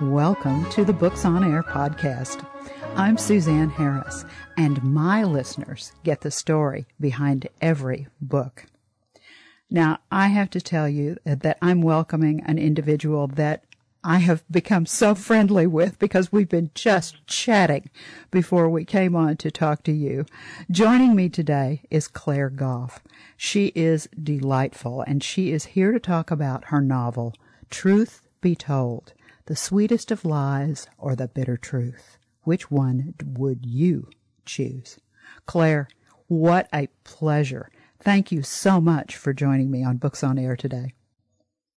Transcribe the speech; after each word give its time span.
Welcome 0.00 0.70
to 0.70 0.84
the 0.84 0.92
Books 0.92 1.24
on 1.24 1.42
Air 1.42 1.64
podcast. 1.64 2.46
I'm 2.94 3.18
Suzanne 3.18 3.70
Harris, 3.70 4.24
and 4.56 4.80
my 4.84 5.24
listeners 5.24 5.90
get 6.04 6.20
the 6.20 6.30
story 6.30 6.86
behind 7.00 7.48
every 7.60 8.06
book. 8.20 8.66
Now, 9.68 9.98
I 10.12 10.28
have 10.28 10.50
to 10.50 10.60
tell 10.60 10.88
you 10.88 11.16
that 11.24 11.58
I'm 11.60 11.82
welcoming 11.82 12.42
an 12.42 12.58
individual 12.58 13.26
that 13.26 13.64
I 14.04 14.18
have 14.18 14.44
become 14.48 14.86
so 14.86 15.16
friendly 15.16 15.66
with 15.66 15.98
because 15.98 16.30
we've 16.30 16.48
been 16.48 16.70
just 16.76 17.26
chatting 17.26 17.90
before 18.30 18.68
we 18.68 18.84
came 18.84 19.16
on 19.16 19.36
to 19.38 19.50
talk 19.50 19.82
to 19.82 19.92
you. 19.92 20.26
Joining 20.70 21.16
me 21.16 21.28
today 21.28 21.82
is 21.90 22.06
Claire 22.06 22.50
Goff. 22.50 23.00
She 23.36 23.72
is 23.74 24.08
delightful 24.22 25.02
and 25.02 25.24
she 25.24 25.50
is 25.50 25.64
here 25.64 25.90
to 25.90 25.98
talk 25.98 26.30
about 26.30 26.66
her 26.66 26.80
novel, 26.80 27.34
Truth 27.68 28.22
Be 28.40 28.54
Told 28.54 29.12
the 29.48 29.56
sweetest 29.56 30.10
of 30.10 30.26
lies 30.26 30.86
or 30.98 31.16
the 31.16 31.26
bitter 31.26 31.56
truth? 31.56 32.18
Which 32.42 32.70
one 32.70 33.14
would 33.24 33.64
you 33.64 34.10
choose? 34.44 34.98
Claire, 35.46 35.88
what 36.26 36.68
a 36.70 36.88
pleasure. 37.02 37.70
Thank 37.98 38.30
you 38.30 38.42
so 38.42 38.78
much 38.78 39.16
for 39.16 39.32
joining 39.32 39.70
me 39.70 39.82
on 39.82 39.96
Books 39.96 40.22
on 40.22 40.38
Air 40.38 40.54
today. 40.54 40.92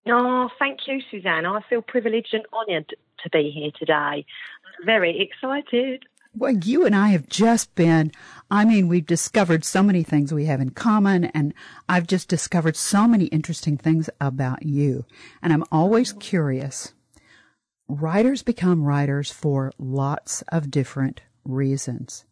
Oh, 0.05 0.49
thank 0.59 0.79
you, 0.85 0.99
Suzanne. 1.09 1.45
I 1.45 1.61
feel 1.69 1.81
privileged 1.81 2.33
and 2.33 2.43
honoured 2.51 2.93
to 3.23 3.29
be 3.29 3.51
here 3.55 3.71
today. 3.79 3.93
I'm 3.93 4.85
very 4.85 5.21
excited. 5.21 6.03
Well, 6.35 6.57
you 6.57 6.85
and 6.85 6.95
I 6.95 7.09
have 7.09 7.29
just 7.29 7.73
been, 7.75 8.11
I 8.49 8.65
mean, 8.65 8.89
we've 8.89 9.05
discovered 9.05 9.63
so 9.63 9.81
many 9.81 10.03
things 10.03 10.33
we 10.33 10.45
have 10.45 10.59
in 10.59 10.71
common, 10.71 11.25
and 11.25 11.53
I've 11.87 12.07
just 12.07 12.27
discovered 12.27 12.75
so 12.75 13.07
many 13.07 13.25
interesting 13.27 13.77
things 13.77 14.09
about 14.19 14.63
you. 14.63 15.05
And 15.41 15.53
I'm 15.53 15.63
always 15.71 16.11
curious 16.13 16.93
writers 17.99 18.43
become 18.43 18.83
writers 18.83 19.31
for 19.31 19.71
lots 19.77 20.43
of 20.43 20.71
different 20.71 21.21
reasons. 21.43 22.25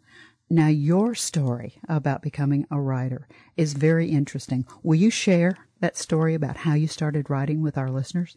Now, 0.49 0.67
your 0.67 1.13
story 1.15 1.79
about 1.87 2.21
becoming 2.21 2.65
a 2.71 2.79
writer 2.79 3.27
is 3.57 3.73
very 3.73 4.09
interesting. 4.09 4.65
Will 4.81 4.95
you 4.95 5.09
share 5.09 5.57
that 5.79 5.97
story 5.97 6.33
about 6.33 6.57
how 6.57 6.73
you 6.73 6.87
started 6.87 7.29
writing 7.29 7.61
with 7.61 7.77
our 7.77 7.89
listeners? 7.89 8.35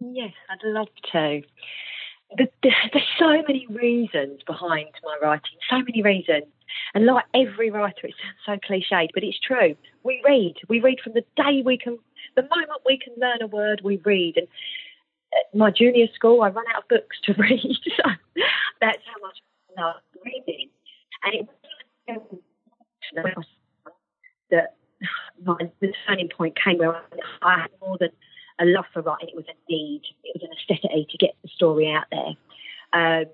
Yes, 0.00 0.32
I'd 0.50 0.58
love 0.64 0.88
to. 1.12 1.42
There's 2.36 3.04
so 3.18 3.42
many 3.46 3.66
reasons 3.68 4.40
behind 4.46 4.88
my 5.04 5.18
writing, 5.22 5.58
so 5.70 5.76
many 5.76 6.02
reasons. 6.02 6.46
And 6.94 7.06
like 7.06 7.26
every 7.34 7.70
writer, 7.70 8.06
it 8.06 8.14
sounds 8.46 8.60
so 8.62 8.68
cliched, 8.68 9.10
but 9.14 9.22
it's 9.22 9.38
true. 9.38 9.76
We 10.02 10.22
read. 10.24 10.54
We 10.68 10.80
read 10.80 10.98
from 11.04 11.12
the 11.12 11.24
day 11.36 11.62
we 11.64 11.78
can, 11.78 11.98
the 12.34 12.42
moment 12.42 12.80
we 12.86 12.98
can 12.98 13.14
learn 13.18 13.42
a 13.42 13.46
word, 13.46 13.82
we 13.84 13.98
read. 13.98 14.38
And 14.38 14.48
my 15.54 15.70
junior 15.70 16.06
school, 16.14 16.42
I 16.42 16.48
run 16.48 16.64
out 16.74 16.82
of 16.82 16.88
books 16.88 17.16
to 17.24 17.34
read. 17.38 17.60
so 17.60 18.10
that's 18.80 19.02
how 19.06 19.20
much 19.22 19.38
I 19.76 19.82
love 19.82 19.96
reading. 20.24 20.68
And 21.24 21.34
it 21.34 21.48
was 23.36 23.46
that 24.50 24.76
my, 25.44 25.56
the 25.80 25.92
turning 26.06 26.28
point 26.28 26.56
came 26.62 26.78
where 26.78 26.96
I 27.42 27.60
had 27.60 27.70
more 27.80 27.96
than 27.98 28.10
a 28.60 28.64
love 28.64 28.84
for 28.92 29.02
writing. 29.02 29.30
It 29.30 29.36
was 29.36 29.46
a 29.48 29.72
need. 29.72 30.02
It 30.24 30.40
was 30.40 30.48
a 30.48 30.72
necessity 30.72 31.06
to 31.10 31.18
get 31.18 31.34
the 31.42 31.48
story 31.54 31.92
out 31.92 32.04
there. 32.10 32.34
Um, 32.92 33.24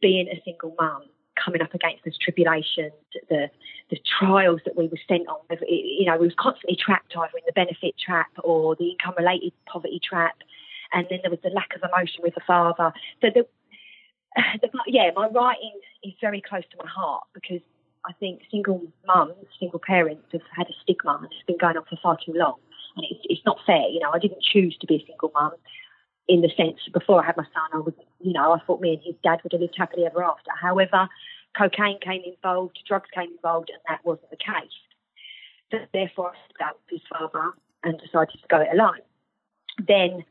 being 0.00 0.28
a 0.28 0.40
single 0.44 0.74
mum, 0.78 1.02
coming 1.42 1.62
up 1.62 1.74
against 1.74 2.04
this 2.04 2.16
tribulation, 2.20 2.90
the 3.28 3.50
the 3.90 3.98
trials 4.18 4.60
that 4.64 4.76
we 4.76 4.86
were 4.86 4.98
sent 5.08 5.28
on. 5.28 5.40
You 5.68 6.06
know, 6.06 6.16
we 6.16 6.26
was 6.26 6.34
constantly 6.38 6.76
trapped 6.76 7.14
either 7.16 7.36
in 7.36 7.44
the 7.46 7.52
benefit 7.52 7.94
trap 7.98 8.30
or 8.42 8.76
the 8.76 8.90
income 8.90 9.14
related 9.18 9.52
poverty 9.66 10.00
trap 10.02 10.36
and 10.94 11.06
then 11.10 11.18
there 11.22 11.30
was 11.30 11.40
the 11.42 11.50
lack 11.50 11.74
of 11.74 11.82
emotion 11.82 12.20
with 12.22 12.34
the 12.34 12.40
father. 12.46 12.92
So 13.20 13.28
the, 13.34 13.46
the 14.62 14.70
yeah, 14.86 15.10
my 15.14 15.28
writing 15.28 15.78
is 16.02 16.14
very 16.20 16.40
close 16.40 16.62
to 16.70 16.76
my 16.82 16.88
heart 16.88 17.24
because 17.34 17.60
I 18.06 18.12
think 18.14 18.42
single 18.50 18.82
mums, 19.06 19.34
single 19.58 19.80
parents 19.80 20.26
have 20.32 20.42
had 20.56 20.68
a 20.68 20.74
stigma 20.82 21.18
and 21.22 21.26
it's 21.26 21.46
been 21.46 21.58
going 21.58 21.76
on 21.76 21.84
for 21.84 21.98
far 22.02 22.16
too 22.24 22.32
long. 22.34 22.56
And 22.96 23.04
it's, 23.10 23.20
it's 23.24 23.44
not 23.44 23.58
fair. 23.66 23.88
You 23.88 24.00
know, 24.00 24.10
I 24.12 24.18
didn't 24.18 24.42
choose 24.42 24.76
to 24.80 24.86
be 24.86 24.96
a 24.96 25.06
single 25.06 25.32
mum 25.34 25.52
in 26.28 26.40
the 26.40 26.50
sense 26.56 26.78
before 26.92 27.22
I 27.22 27.26
had 27.26 27.36
my 27.36 27.44
son, 27.44 27.70
I 27.72 27.78
was, 27.78 27.94
you 28.20 28.32
know, 28.32 28.52
I 28.52 28.58
thought 28.64 28.80
me 28.80 28.94
and 28.94 29.02
his 29.04 29.14
dad 29.22 29.40
would 29.42 29.52
have 29.52 29.60
lived 29.60 29.74
happily 29.76 30.06
ever 30.06 30.24
after. 30.24 30.50
However, 30.58 31.08
cocaine 31.56 32.00
came 32.00 32.22
involved, 32.24 32.78
drugs 32.86 33.10
came 33.14 33.30
involved, 33.32 33.70
and 33.70 33.80
that 33.88 34.04
wasn't 34.04 34.30
the 34.30 34.36
case. 34.36 35.82
Therefore, 35.92 36.32
I 36.32 36.38
stood 36.46 36.64
up 36.64 36.80
with 36.90 37.00
his 37.00 37.08
father 37.10 37.52
and 37.82 38.00
decided 38.00 38.40
to 38.40 38.48
go 38.48 38.60
it 38.60 38.68
alone. 38.72 39.00
Then 39.86 40.24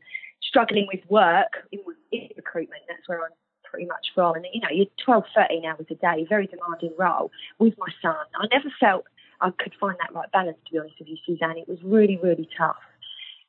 struggling 0.54 0.86
with 0.92 1.02
work 1.10 1.66
in, 1.72 1.80
in 2.12 2.28
recruitment. 2.36 2.82
That's 2.88 3.08
where 3.08 3.24
I'm 3.24 3.34
pretty 3.64 3.86
much 3.86 4.06
from. 4.14 4.36
And, 4.36 4.46
you 4.52 4.60
know, 4.60 4.68
you're 4.70 4.86
12, 5.04 5.24
13 5.34 5.64
hours 5.64 5.86
a 5.90 5.94
day, 5.94 6.24
very 6.28 6.46
demanding 6.46 6.94
role 6.96 7.32
with 7.58 7.74
my 7.76 7.88
son. 8.00 8.14
I 8.40 8.46
never 8.52 8.70
felt 8.78 9.04
I 9.40 9.50
could 9.50 9.74
find 9.80 9.96
that 9.98 10.14
right 10.14 10.30
balance, 10.30 10.58
to 10.66 10.72
be 10.72 10.78
honest 10.78 10.94
with 11.00 11.08
you, 11.08 11.16
Suzanne. 11.26 11.58
It 11.58 11.68
was 11.68 11.78
really, 11.82 12.20
really 12.22 12.48
tough. 12.56 12.76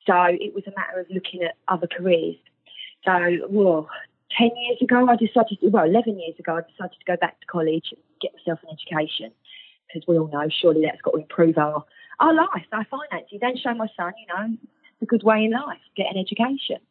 So 0.08 0.16
it 0.30 0.56
was 0.56 0.64
a 0.66 0.74
matter 0.76 1.00
of 1.00 1.06
looking 1.12 1.44
at 1.44 1.56
other 1.68 1.88
careers. 1.88 2.38
So, 3.06 3.14
well, 3.50 3.88
10 4.38 4.50
years 4.58 4.82
ago, 4.82 5.08
I 5.08 5.16
decided, 5.16 5.60
to, 5.62 5.70
well, 5.70 5.86
11 5.86 6.20
years 6.20 6.36
ago, 6.40 6.58
I 6.58 6.62
decided 6.72 6.98
to 6.98 7.06
go 7.06 7.18
back 7.22 7.40
to 7.40 7.46
college 7.46 7.86
and 7.92 8.02
get 8.20 8.34
myself 8.34 8.60
an 8.64 8.74
education. 8.74 9.32
Because 9.88 10.08
we 10.08 10.18
all 10.18 10.28
know, 10.28 10.50
surely 10.50 10.82
that's 10.82 11.02
got 11.02 11.12
to 11.12 11.18
improve 11.18 11.60
our, 11.60 11.86
our 12.20 12.34
life, 12.34 12.66
our 12.72 12.86
finances, 12.90 13.40
and 13.44 13.60
show 13.60 13.76
my 13.76 13.88
son, 13.96 14.14
you 14.18 14.26
know, 14.34 14.58
a 15.02 15.06
good 15.06 15.24
way 15.24 15.46
in 15.46 15.52
life, 15.52 15.78
get 15.96 16.08
an 16.10 16.18
education. 16.18 16.82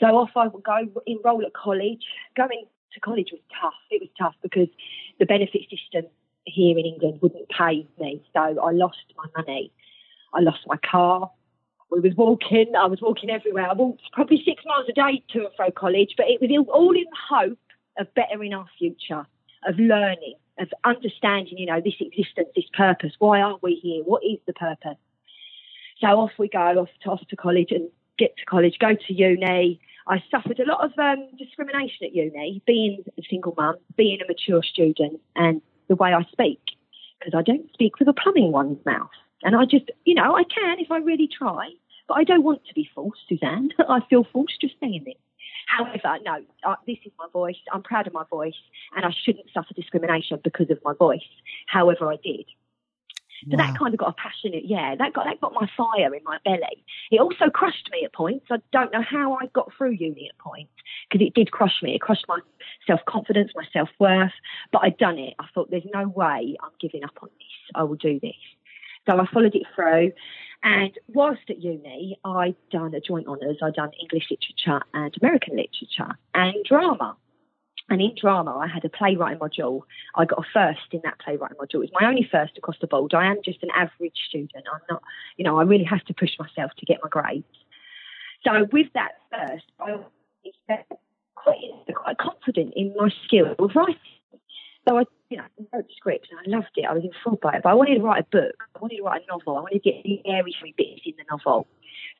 So 0.00 0.06
off 0.06 0.30
I 0.36 0.48
would 0.48 0.62
go, 0.62 1.02
enrol 1.06 1.44
at 1.44 1.52
college. 1.54 2.02
Going 2.36 2.66
to 2.94 3.00
college 3.00 3.28
was 3.32 3.40
tough. 3.60 3.74
It 3.90 4.00
was 4.00 4.10
tough 4.18 4.34
because 4.42 4.68
the 5.18 5.26
benefit 5.26 5.62
system 5.70 6.10
here 6.44 6.78
in 6.78 6.86
England 6.86 7.20
wouldn't 7.20 7.48
pay 7.48 7.86
me. 7.98 8.22
So 8.32 8.40
I 8.40 8.72
lost 8.72 8.98
my 9.16 9.24
money. 9.36 9.72
I 10.32 10.40
lost 10.40 10.60
my 10.66 10.76
car. 10.76 11.30
We 11.90 12.00
was 12.00 12.14
walking. 12.16 12.72
I 12.78 12.86
was 12.86 13.00
walking 13.00 13.30
everywhere. 13.30 13.68
I 13.68 13.72
walked 13.72 14.02
probably 14.12 14.42
six 14.44 14.62
miles 14.66 14.86
a 14.88 14.92
day 14.92 15.22
to 15.32 15.40
and 15.40 15.54
fro 15.56 15.70
college, 15.70 16.14
but 16.16 16.26
it 16.28 16.40
was 16.40 16.66
all 16.72 16.94
in 16.94 17.06
hope 17.28 17.58
of 17.98 18.12
bettering 18.14 18.54
our 18.54 18.66
future, 18.78 19.26
of 19.66 19.78
learning, 19.78 20.34
of 20.58 20.68
understanding, 20.84 21.58
you 21.58 21.66
know, 21.66 21.80
this 21.80 21.94
existence, 22.00 22.48
this 22.54 22.66
purpose. 22.74 23.12
Why 23.18 23.40
are 23.40 23.58
we 23.62 23.74
here? 23.74 24.04
What 24.04 24.22
is 24.22 24.38
the 24.46 24.52
purpose? 24.52 24.98
So 26.00 26.06
off 26.08 26.32
we 26.38 26.48
go, 26.48 26.58
off 26.58 26.88
to, 27.02 27.10
off 27.10 27.26
to 27.28 27.36
college 27.36 27.72
and 27.72 27.88
get 28.18 28.36
to 28.36 28.44
college, 28.44 28.78
go 28.78 28.94
to 28.94 29.12
uni. 29.12 29.80
I 30.06 30.22
suffered 30.30 30.58
a 30.58 30.66
lot 30.66 30.84
of 30.84 30.92
um, 30.98 31.28
discrimination 31.38 32.06
at 32.06 32.14
uni, 32.14 32.62
being 32.66 33.04
a 33.18 33.22
single 33.28 33.54
mum, 33.56 33.76
being 33.96 34.20
a 34.22 34.26
mature 34.26 34.62
student, 34.62 35.20
and 35.36 35.60
the 35.88 35.96
way 35.96 36.12
I 36.12 36.22
speak, 36.32 36.60
because 37.18 37.34
I 37.36 37.42
don't 37.42 37.70
speak 37.72 37.98
with 37.98 38.08
a 38.08 38.12
plum 38.12 38.36
in 38.36 38.52
one's 38.52 38.84
mouth. 38.84 39.10
And 39.42 39.54
I 39.54 39.64
just, 39.64 39.90
you 40.04 40.14
know, 40.14 40.34
I 40.34 40.42
can 40.44 40.78
if 40.80 40.90
I 40.90 40.98
really 40.98 41.28
try, 41.28 41.70
but 42.08 42.14
I 42.14 42.24
don't 42.24 42.42
want 42.42 42.64
to 42.66 42.74
be 42.74 42.88
false, 42.94 43.18
Suzanne. 43.28 43.70
I 43.88 44.00
feel 44.08 44.26
false 44.32 44.56
just 44.60 44.74
saying 44.80 45.04
it. 45.06 45.18
However, 45.68 46.18
no, 46.24 46.38
uh, 46.64 46.76
this 46.86 46.96
is 47.04 47.12
my 47.18 47.26
voice. 47.32 47.56
I'm 47.72 47.82
proud 47.82 48.06
of 48.06 48.14
my 48.14 48.24
voice, 48.30 48.54
and 48.96 49.04
I 49.04 49.10
shouldn't 49.24 49.50
suffer 49.52 49.74
discrimination 49.74 50.40
because 50.42 50.70
of 50.70 50.78
my 50.82 50.94
voice. 50.94 51.20
However, 51.66 52.10
I 52.10 52.16
did. 52.16 52.46
So 53.44 53.56
wow. 53.56 53.66
that 53.66 53.78
kind 53.78 53.94
of 53.94 54.00
got 54.00 54.10
a 54.10 54.12
passionate, 54.14 54.64
yeah, 54.64 54.94
that 54.96 55.12
got 55.12 55.24
that 55.24 55.40
got 55.40 55.52
my 55.54 55.68
fire 55.76 56.14
in 56.14 56.22
my 56.24 56.38
belly. 56.44 56.84
It 57.10 57.20
also 57.20 57.50
crushed 57.50 57.88
me 57.92 58.04
at 58.04 58.12
points. 58.12 58.46
I 58.50 58.56
don't 58.72 58.92
know 58.92 59.02
how 59.02 59.34
I 59.34 59.46
got 59.46 59.72
through 59.76 59.92
uni 59.92 60.28
at 60.28 60.38
points 60.38 60.72
because 61.08 61.26
it 61.26 61.34
did 61.34 61.50
crush 61.52 61.82
me. 61.82 61.94
It 61.94 62.00
crushed 62.00 62.24
my 62.28 62.40
self 62.86 63.00
confidence, 63.06 63.52
my 63.54 63.64
self 63.72 63.88
worth. 63.98 64.32
But 64.72 64.82
I'd 64.82 64.98
done 64.98 65.18
it. 65.18 65.34
I 65.38 65.46
thought, 65.54 65.70
there's 65.70 65.86
no 65.92 66.08
way 66.08 66.56
I'm 66.62 66.70
giving 66.80 67.04
up 67.04 67.16
on 67.22 67.28
this. 67.38 67.72
I 67.74 67.84
will 67.84 67.96
do 67.96 68.18
this. 68.20 68.32
So 69.06 69.18
I 69.18 69.26
followed 69.32 69.54
it 69.54 69.66
through. 69.74 70.12
And 70.62 70.90
whilst 71.08 71.48
at 71.48 71.62
uni, 71.62 72.18
I'd 72.24 72.56
done 72.70 72.94
a 72.94 73.00
joint 73.00 73.28
honours. 73.28 73.58
I'd 73.62 73.74
done 73.74 73.90
English 74.00 74.24
literature 74.30 74.84
and 74.92 75.14
American 75.22 75.56
literature 75.56 76.18
and 76.34 76.54
drama. 76.64 77.16
And 77.90 78.02
in 78.02 78.14
drama, 78.20 78.56
I 78.56 78.66
had 78.66 78.84
a 78.84 78.90
playwriting 78.90 79.38
module. 79.38 79.82
I 80.14 80.26
got 80.26 80.38
a 80.38 80.46
first 80.52 80.92
in 80.92 81.00
that 81.04 81.18
playwriting 81.20 81.56
module. 81.56 81.76
It 81.76 81.78
was 81.78 81.90
my 81.98 82.06
only 82.06 82.28
first 82.30 82.58
across 82.58 82.76
the 82.80 82.86
board. 82.86 83.14
I 83.14 83.26
am 83.26 83.38
just 83.42 83.62
an 83.62 83.70
average 83.74 84.16
student. 84.28 84.66
I'm 84.72 84.80
not, 84.90 85.02
you 85.36 85.44
know, 85.44 85.58
I 85.58 85.62
really 85.62 85.84
have 85.84 86.04
to 86.04 86.14
push 86.14 86.32
myself 86.38 86.72
to 86.78 86.86
get 86.86 86.98
my 87.02 87.08
grades. 87.08 87.46
So 88.44 88.66
with 88.72 88.88
that 88.92 89.12
first, 89.30 89.64
I 89.80 89.92
was 89.92 90.04
quite, 91.34 91.56
quite 91.94 92.18
confident 92.18 92.74
in 92.76 92.94
my 92.96 93.08
skill 93.24 93.54
of 93.58 93.70
writing. 93.74 93.96
So 94.86 94.98
I, 94.98 95.04
you 95.30 95.38
know, 95.38 95.44
wrote 95.72 95.86
the 95.86 95.94
script 95.96 96.28
and 96.30 96.40
I 96.40 96.56
loved 96.56 96.70
it. 96.76 96.84
I 96.88 96.92
was 96.92 97.04
enthralled 97.04 97.40
by 97.40 97.56
it. 97.56 97.62
But 97.62 97.70
I 97.70 97.74
wanted 97.74 97.96
to 97.96 98.02
write 98.02 98.22
a 98.22 98.26
book. 98.30 98.54
I 98.74 98.78
wanted 98.80 98.96
to 98.96 99.02
write 99.02 99.22
a 99.22 99.26
novel. 99.26 99.56
I 99.56 99.60
wanted 99.60 99.82
to 99.82 99.90
get 99.90 100.02
the 100.02 100.20
airy 100.26 100.54
bits 100.76 101.02
in 101.04 101.14
the 101.16 101.24
novel. 101.30 101.66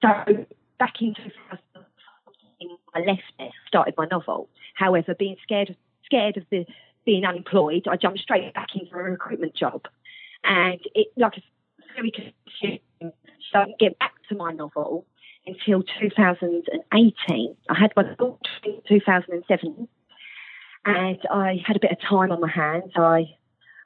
So 0.03 0.47
back 0.79 0.95
in 1.01 1.15
2000, 1.15 1.59
I 2.95 3.01
left 3.01 3.23
there, 3.39 3.51
started 3.67 3.95
my 3.97 4.07
novel. 4.07 4.49
However, 4.75 5.15
being 5.15 5.37
scared 5.43 5.77
scared 6.05 6.37
of 6.37 6.45
the 6.51 6.67
being 7.05 7.25
unemployed, 7.25 7.87
I 7.89 7.97
jumped 7.97 8.21
straight 8.21 8.53
back 8.55 8.69
into 8.75 8.95
a 8.95 9.03
recruitment 9.03 9.55
job, 9.55 9.87
and 10.45 10.81
it 10.95 11.09
like 11.17 11.37
a 11.37 11.43
very 11.95 12.11
confusing. 12.11 12.81
So 13.01 13.59
I 13.59 13.65
didn't 13.65 13.79
get 13.79 13.99
back 13.99 14.15
to 14.29 14.37
my 14.37 14.53
novel. 14.53 15.07
until 15.47 15.83
2018. 16.01 17.57
I 17.71 17.79
had 17.79 17.93
my 17.97 18.03
daughter 18.03 18.51
in 18.65 18.83
2007, 18.87 19.89
and 20.85 21.19
I 21.31 21.63
had 21.67 21.77
a 21.77 21.81
bit 21.81 21.93
of 21.93 22.01
time 22.01 22.33
on 22.33 22.41
my 22.41 22.51
hands. 22.51 22.93
I 22.97 23.37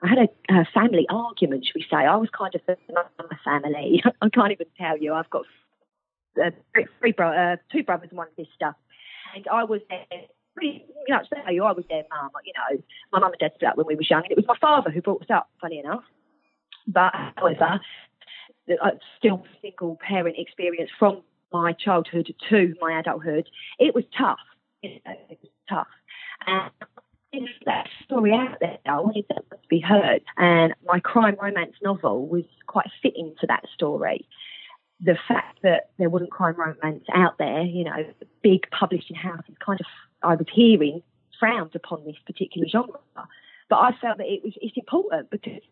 I 0.02 0.08
had 0.08 0.18
a, 0.18 0.28
a 0.60 0.64
family 0.74 1.06
argument, 1.08 1.64
should 1.64 1.76
we 1.76 1.86
say? 1.88 1.96
I 1.96 2.16
was 2.16 2.28
kind 2.36 2.52
of 2.54 2.60
of 2.68 2.78
my 3.30 3.36
family. 3.44 4.02
I 4.22 4.28
can't 4.28 4.52
even 4.52 4.66
tell 4.76 4.98
you. 4.98 5.14
I've 5.14 5.30
got 5.30 5.44
uh, 6.42 6.50
three, 7.00 7.12
bro- 7.12 7.36
uh, 7.36 7.56
two 7.70 7.82
brothers 7.82 8.08
and 8.10 8.18
one 8.18 8.28
sister, 8.36 8.74
and 9.34 9.46
I 9.50 9.64
was 9.64 9.80
there. 9.88 10.06
Pretty 10.54 10.84
you 11.08 11.14
know, 11.14 11.66
I 11.66 11.72
was 11.72 11.84
their 11.88 12.04
mum. 12.10 12.30
You 12.44 12.52
know, 12.54 12.82
my 13.12 13.20
mum 13.20 13.32
and 13.32 13.40
dad 13.40 13.52
split 13.54 13.70
up 13.70 13.76
when 13.76 13.86
we 13.86 13.96
were 13.96 14.02
young, 14.02 14.22
and 14.22 14.32
it 14.32 14.36
was 14.36 14.46
my 14.46 14.58
father 14.60 14.90
who 14.90 15.00
brought 15.00 15.22
us 15.22 15.30
up. 15.30 15.48
Funny 15.60 15.78
enough, 15.78 16.04
but 16.86 17.12
however, 17.36 17.80
uh, 18.82 18.90
still 19.18 19.44
single 19.60 19.98
parent 20.06 20.36
experience 20.38 20.90
from 20.98 21.22
my 21.52 21.72
childhood 21.72 22.34
to 22.48 22.74
my 22.80 22.98
adulthood, 22.98 23.48
it 23.78 23.94
was 23.94 24.04
tough. 24.16 24.38
You 24.82 25.00
know, 25.06 25.12
it 25.30 25.38
was 25.42 25.50
tough. 25.68 25.86
And 26.46 27.48
that 27.66 27.88
story 28.04 28.32
out 28.32 28.58
there, 28.60 28.78
I 28.86 29.00
wanted 29.00 29.24
that 29.28 29.48
to 29.50 29.68
be 29.68 29.80
heard. 29.80 30.22
And 30.36 30.74
my 30.84 31.00
crime 31.00 31.36
romance 31.40 31.74
novel 31.82 32.26
was 32.26 32.44
quite 32.66 32.90
fitting 33.02 33.34
to 33.40 33.46
that 33.46 33.64
story. 33.74 34.26
The 35.02 35.16
fact 35.26 35.60
that 35.62 35.90
there 35.98 36.08
wasn't 36.08 36.30
crime 36.30 36.54
romance 36.56 37.04
out 37.14 37.38
there, 37.38 37.62
you 37.62 37.84
know, 37.84 38.04
big 38.42 38.70
publishing 38.70 39.16
houses 39.16 39.54
kind 39.64 39.80
of, 39.80 39.86
I 40.22 40.36
was 40.36 40.46
hearing, 40.52 41.02
frowned 41.38 41.74
upon 41.74 42.04
this 42.04 42.16
particular 42.24 42.68
genre. 42.68 43.00
But 43.68 43.76
I 43.76 43.92
felt 44.00 44.18
that 44.18 44.26
it 44.26 44.42
was 44.44 44.52
it's 44.60 44.76
important 44.76 45.30
because 45.30 45.62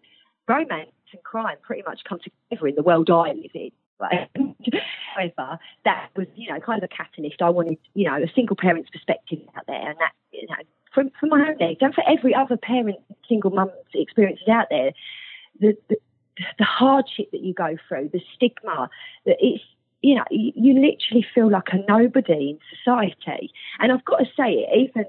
romance 0.48 0.90
and 1.12 1.22
crime 1.22 1.58
pretty 1.62 1.82
much 1.86 2.00
come 2.08 2.18
together 2.18 2.66
in 2.66 2.74
the 2.74 2.82
world 2.82 3.10
I 3.10 3.32
live 3.32 3.50
in. 3.54 3.70
However, 5.14 5.58
that 5.84 6.08
was, 6.16 6.26
you 6.34 6.50
know, 6.50 6.58
kind 6.60 6.82
of 6.82 6.90
a 6.90 6.96
catalyst. 6.96 7.42
I 7.42 7.50
wanted, 7.50 7.78
you 7.94 8.08
know, 8.08 8.16
a 8.16 8.32
single 8.34 8.56
parent's 8.56 8.90
perspective 8.90 9.40
out 9.56 9.66
there, 9.66 9.90
and 9.90 9.98
that, 9.98 10.12
you 10.32 10.46
know, 10.48 10.56
from, 10.94 11.10
my 11.28 11.48
own 11.48 11.62
age 11.62 11.78
and 11.80 11.94
for 11.94 12.02
every 12.08 12.34
other 12.34 12.56
parent, 12.56 12.98
single 13.28 13.50
mum's 13.50 13.72
experiences 13.94 14.48
out 14.48 14.66
there, 14.70 14.92
the, 15.60 15.76
the, 15.88 15.96
the 16.58 16.64
hardship 16.64 17.30
that 17.32 17.42
you 17.42 17.54
go 17.54 17.76
through, 17.88 18.10
the 18.12 18.20
stigma, 18.34 18.88
that 19.26 19.36
it's, 19.40 19.62
you 20.02 20.14
know, 20.14 20.24
you, 20.30 20.52
you 20.54 20.74
literally 20.74 21.26
feel 21.34 21.50
like 21.50 21.68
a 21.72 21.78
nobody 21.88 22.50
in 22.50 22.58
society. 22.76 23.52
And 23.78 23.92
I've 23.92 24.04
got 24.04 24.18
to 24.18 24.26
say 24.36 24.52
it, 24.52 24.90
even 24.90 25.04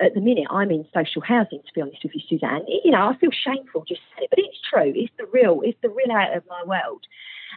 at 0.00 0.14
the 0.14 0.20
minute 0.20 0.46
I'm 0.50 0.70
in 0.70 0.84
social 0.92 1.22
housing, 1.22 1.60
to 1.60 1.72
be 1.74 1.80
honest 1.80 2.02
with 2.02 2.14
you, 2.14 2.20
Suzanne. 2.28 2.64
You 2.84 2.90
know, 2.90 3.08
I 3.08 3.16
feel 3.16 3.30
shameful 3.30 3.84
just 3.86 4.00
saying 4.14 4.24
it, 4.24 4.30
but 4.30 4.38
it's 4.40 4.58
true. 4.68 4.92
It's 4.94 5.12
the 5.18 5.26
real, 5.32 5.60
it's 5.62 5.78
the 5.82 5.88
real 5.88 6.10
out 6.12 6.36
of 6.36 6.42
my 6.48 6.62
world. 6.64 7.04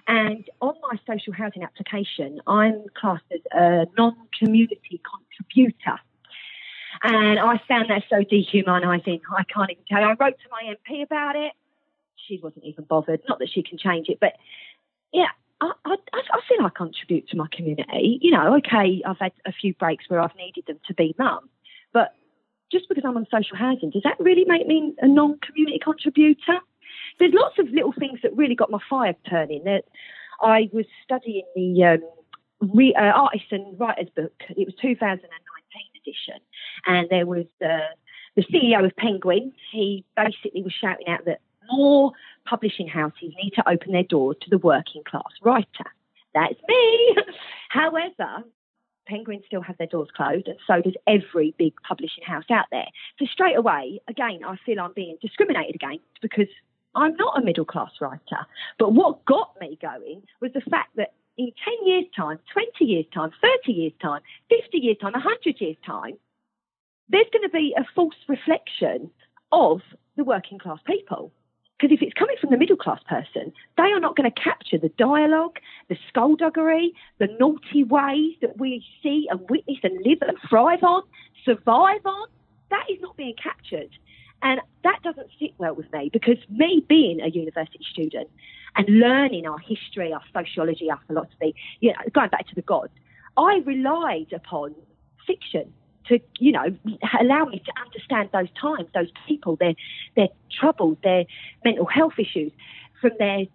And 0.07 0.47
on 0.61 0.75
my 0.81 0.99
social 1.07 1.33
housing 1.33 1.63
application, 1.63 2.39
I'm 2.45 2.85
classed 2.93 3.23
as 3.33 3.41
a 3.51 3.87
non-community 3.97 5.01
contributor. 5.01 5.99
And 7.03 7.39
I 7.39 7.59
found 7.67 7.89
that 7.89 8.03
so 8.09 8.17
dehumanising. 8.17 9.21
I 9.35 9.43
can't 9.43 9.71
even 9.71 9.83
tell 9.89 10.01
you. 10.01 10.07
I 10.07 10.15
wrote 10.19 10.35
to 10.39 10.49
my 10.51 10.73
MP 10.73 11.03
about 11.03 11.35
it. 11.35 11.53
She 12.27 12.39
wasn't 12.41 12.65
even 12.65 12.83
bothered. 12.85 13.21
Not 13.27 13.39
that 13.39 13.49
she 13.49 13.63
can 13.63 13.77
change 13.77 14.09
it, 14.09 14.19
but 14.19 14.33
yeah, 15.13 15.29
I, 15.61 15.71
I, 15.85 15.95
I 16.13 16.39
feel 16.47 16.65
I 16.65 16.69
contribute 16.75 17.29
to 17.29 17.37
my 17.37 17.47
community. 17.51 18.19
You 18.21 18.31
know, 18.31 18.55
okay, 18.57 19.01
I've 19.05 19.19
had 19.19 19.31
a 19.45 19.51
few 19.51 19.73
breaks 19.73 20.05
where 20.07 20.19
I've 20.19 20.35
needed 20.35 20.65
them 20.67 20.79
to 20.87 20.93
be 20.93 21.15
mum, 21.17 21.49
but 21.93 22.13
just 22.71 22.89
because 22.89 23.03
I'm 23.05 23.17
on 23.17 23.25
social 23.31 23.57
housing, 23.57 23.91
does 23.91 24.03
that 24.03 24.19
really 24.19 24.45
make 24.45 24.67
me 24.67 24.93
a 25.01 25.07
non-community 25.07 25.79
contributor? 25.79 26.59
There's 27.19 27.33
lots 27.33 27.57
of 27.59 27.69
little 27.69 27.93
things 27.97 28.19
that 28.23 28.35
really 28.35 28.55
got 28.55 28.69
my 28.69 28.79
fire 28.89 29.15
turning. 29.29 29.63
That 29.63 29.85
I 30.41 30.69
was 30.73 30.85
studying 31.03 31.45
the 31.55 31.83
um, 31.83 32.69
re, 32.73 32.93
uh, 32.93 33.01
artist 33.01 33.45
and 33.51 33.79
writers 33.79 34.09
book. 34.15 34.33
It 34.49 34.67
was 34.67 34.75
2019 34.81 35.27
edition. 36.07 36.41
And 36.85 37.07
there 37.09 37.25
was 37.25 37.45
the, 37.59 37.79
the 38.35 38.43
CEO 38.43 38.85
of 38.85 38.95
Penguin. 38.95 39.53
He 39.71 40.05
basically 40.15 40.63
was 40.63 40.73
shouting 40.73 41.07
out 41.07 41.25
that 41.25 41.41
more 41.71 42.11
publishing 42.45 42.87
houses 42.87 43.33
need 43.41 43.53
to 43.55 43.69
open 43.69 43.91
their 43.91 44.03
doors 44.03 44.37
to 44.41 44.49
the 44.49 44.57
working 44.57 45.03
class 45.03 45.31
writer. 45.41 45.91
That's 46.33 46.59
me. 46.67 47.15
However, 47.69 48.43
Penguin 49.07 49.41
still 49.47 49.61
have 49.61 49.77
their 49.77 49.87
doors 49.87 50.09
closed, 50.15 50.47
and 50.47 50.57
so 50.67 50.81
does 50.81 50.95
every 51.07 51.55
big 51.57 51.73
publishing 51.87 52.23
house 52.23 52.45
out 52.51 52.65
there. 52.71 52.87
So 53.19 53.25
straight 53.25 53.57
away, 53.57 54.01
again, 54.07 54.41
I 54.45 54.57
feel 54.65 54.79
I'm 54.79 54.93
being 54.93 55.17
discriminated 55.21 55.75
against 55.75 56.03
because 56.21 56.47
I'm 56.93 57.15
not 57.15 57.39
a 57.39 57.43
middle 57.43 57.65
class 57.65 57.91
writer. 58.01 58.45
But 58.77 58.93
what 58.93 59.25
got 59.25 59.53
me 59.59 59.77
going 59.81 60.23
was 60.41 60.51
the 60.53 60.61
fact 60.61 60.95
that 60.97 61.13
in 61.37 61.51
10 61.63 61.87
years' 61.87 62.05
time, 62.15 62.39
20 62.53 62.85
years' 62.85 63.05
time, 63.13 63.31
30 63.41 63.71
years' 63.71 63.93
time, 64.01 64.21
50 64.49 64.77
years' 64.77 64.97
time, 64.99 65.13
100 65.13 65.61
years' 65.61 65.77
time, 65.85 66.17
there's 67.09 67.27
going 67.31 67.43
to 67.43 67.49
be 67.49 67.73
a 67.77 67.85
false 67.95 68.15
reflection 68.27 69.11
of 69.51 69.81
the 70.17 70.23
working 70.23 70.59
class 70.59 70.79
people. 70.85 71.31
Because 71.79 71.93
if 71.93 72.01
it's 72.01 72.13
coming 72.13 72.35
from 72.41 72.49
the 72.49 72.57
middle 72.57 72.75
class 72.75 72.99
person, 73.07 73.53
they 73.77 73.83
are 73.83 73.99
not 73.99 74.15
going 74.15 74.29
to 74.31 74.41
capture 74.41 74.79
the 74.79 74.89
dialogue, 74.97 75.59
the 75.89 75.97
skullduggery, 76.07 76.93
the 77.19 77.27
naughty 77.39 77.83
ways 77.83 78.33
that 78.41 78.57
we 78.59 78.83
see 79.03 79.27
and 79.29 79.47
witness 79.49 79.77
and 79.83 80.03
live 80.03 80.19
and 80.21 80.37
thrive 80.49 80.83
on, 80.83 81.03
survive 81.45 82.03
on. 82.05 82.27
That 82.71 82.85
is 82.89 82.99
not 82.99 83.15
being 83.15 83.35
captured. 83.41 83.89
And 84.41 84.59
that 84.83 84.99
doesn't 85.03 85.27
sit 85.39 85.51
well 85.57 85.75
with 85.75 85.91
me 85.93 86.09
because 86.11 86.37
me 86.49 86.83
being 86.87 87.21
a 87.21 87.27
university 87.27 87.85
student 87.91 88.29
and 88.75 88.87
learning 88.99 89.47
our 89.47 89.59
history, 89.59 90.13
our 90.13 90.21
sociology, 90.33 90.89
our 90.89 90.99
philosophy, 91.07 91.55
you 91.79 91.91
know, 91.91 91.99
going 92.13 92.29
back 92.29 92.47
to 92.47 92.55
the 92.55 92.61
gods, 92.61 92.93
I 93.35 93.61
relied 93.65 94.33
upon 94.33 94.75
fiction 95.25 95.73
to, 96.09 96.19
you 96.39 96.51
know, 96.51 96.65
allow 97.19 97.45
me 97.45 97.59
to 97.59 97.71
understand 97.85 98.29
those 98.33 98.49
times, 98.59 98.89
those 98.93 99.11
people, 99.27 99.55
their 99.57 99.73
their 100.15 100.29
troubles, 100.59 100.97
their 101.03 101.25
mental 101.63 101.85
health 101.85 102.13
issues, 102.17 102.51
from 103.01 103.11
their 103.19 103.45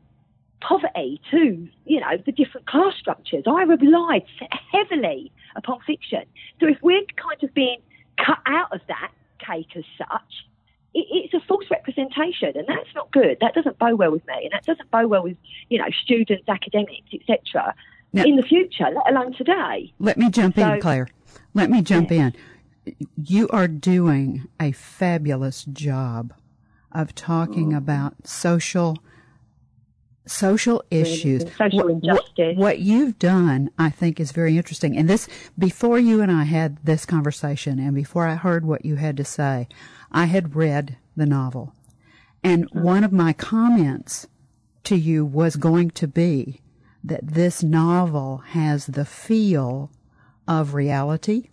poverty 0.60 1.20
to, 1.30 1.68
you 1.84 2.00
know, 2.00 2.16
the 2.24 2.32
different 2.32 2.66
class 2.66 2.94
structures. 2.98 3.44
I 3.46 3.62
relied 3.62 4.24
heavily 4.70 5.32
upon 5.56 5.80
fiction. 5.86 6.22
So 6.60 6.68
if 6.68 6.78
we're 6.82 7.02
kind 7.16 7.42
of 7.42 7.52
being 7.52 7.78
cut 8.24 8.38
out 8.46 8.72
of 8.72 8.80
that 8.88 9.10
cake 9.38 9.76
as 9.76 9.84
such, 9.98 10.46
it, 10.94 11.06
it's 11.10 11.34
a 11.34 11.40
false 11.46 11.64
representation, 11.70 12.52
and 12.56 12.66
that's 12.66 12.94
not 12.94 13.10
good. 13.12 13.38
That 13.40 13.54
doesn't 13.54 13.78
bow 13.78 13.94
well 13.94 14.12
with 14.12 14.26
me, 14.26 14.44
and 14.44 14.52
that 14.52 14.64
doesn't 14.64 14.90
bow 14.90 15.06
well 15.06 15.22
with 15.22 15.36
you 15.68 15.78
know 15.78 15.90
students, 16.02 16.48
academics, 16.48 17.08
etc. 17.12 17.74
In 18.14 18.36
the 18.36 18.42
future, 18.42 18.88
let 18.94 19.10
alone 19.10 19.32
today. 19.32 19.90
Let 19.98 20.18
me 20.18 20.28
jump 20.28 20.56
so, 20.56 20.74
in, 20.74 20.80
Claire. 20.82 21.08
Let 21.54 21.70
me 21.70 21.82
jump 21.82 22.10
in. 22.10 22.34
You 23.16 23.48
are 23.48 23.68
doing 23.68 24.48
a 24.60 24.72
fabulous 24.72 25.64
job 25.64 26.32
of 26.90 27.14
talking 27.14 27.72
mm. 27.72 27.76
about 27.76 28.26
social 28.26 28.98
social 30.26 30.84
issues. 30.90 31.42
Social 31.56 31.88
injustice. 31.88 32.56
What, 32.56 32.56
what, 32.56 32.78
you've 32.78 33.18
done, 33.18 33.70
I 33.78 33.90
think, 33.90 34.20
is 34.20 34.32
very 34.32 34.56
interesting. 34.56 34.96
And 34.96 35.08
this, 35.08 35.28
before 35.58 35.98
you 35.98 36.20
and 36.20 36.30
I 36.30 36.44
had 36.44 36.78
this 36.84 37.04
conversation, 37.04 37.78
and 37.78 37.94
before 37.94 38.26
I 38.26 38.36
heard 38.36 38.64
what 38.64 38.84
you 38.84 38.96
had 38.96 39.16
to 39.16 39.24
say, 39.24 39.68
I 40.12 40.26
had 40.26 40.54
read 40.54 40.96
the 41.16 41.26
novel. 41.26 41.74
And 42.44 42.70
mm-hmm. 42.70 42.82
one 42.82 43.04
of 43.04 43.12
my 43.12 43.32
comments 43.32 44.26
to 44.84 44.96
you 44.96 45.24
was 45.24 45.56
going 45.56 45.90
to 45.90 46.06
be 46.06 46.60
that 47.04 47.26
this 47.26 47.62
novel 47.62 48.38
has 48.48 48.86
the 48.86 49.04
feel 49.04 49.90
of 50.46 50.74
reality 50.74 51.48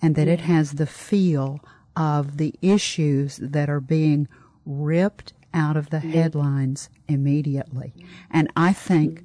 and 0.00 0.14
that 0.14 0.28
it 0.28 0.40
has 0.40 0.72
the 0.72 0.86
feel 0.86 1.60
of 1.96 2.36
the 2.36 2.54
issues 2.62 3.36
that 3.38 3.68
are 3.68 3.80
being 3.80 4.28
ripped 4.64 5.32
out 5.52 5.76
of 5.76 5.90
the 5.90 6.00
headlines 6.00 6.88
immediately. 7.08 7.94
And 8.30 8.50
I 8.56 8.72
think 8.72 9.24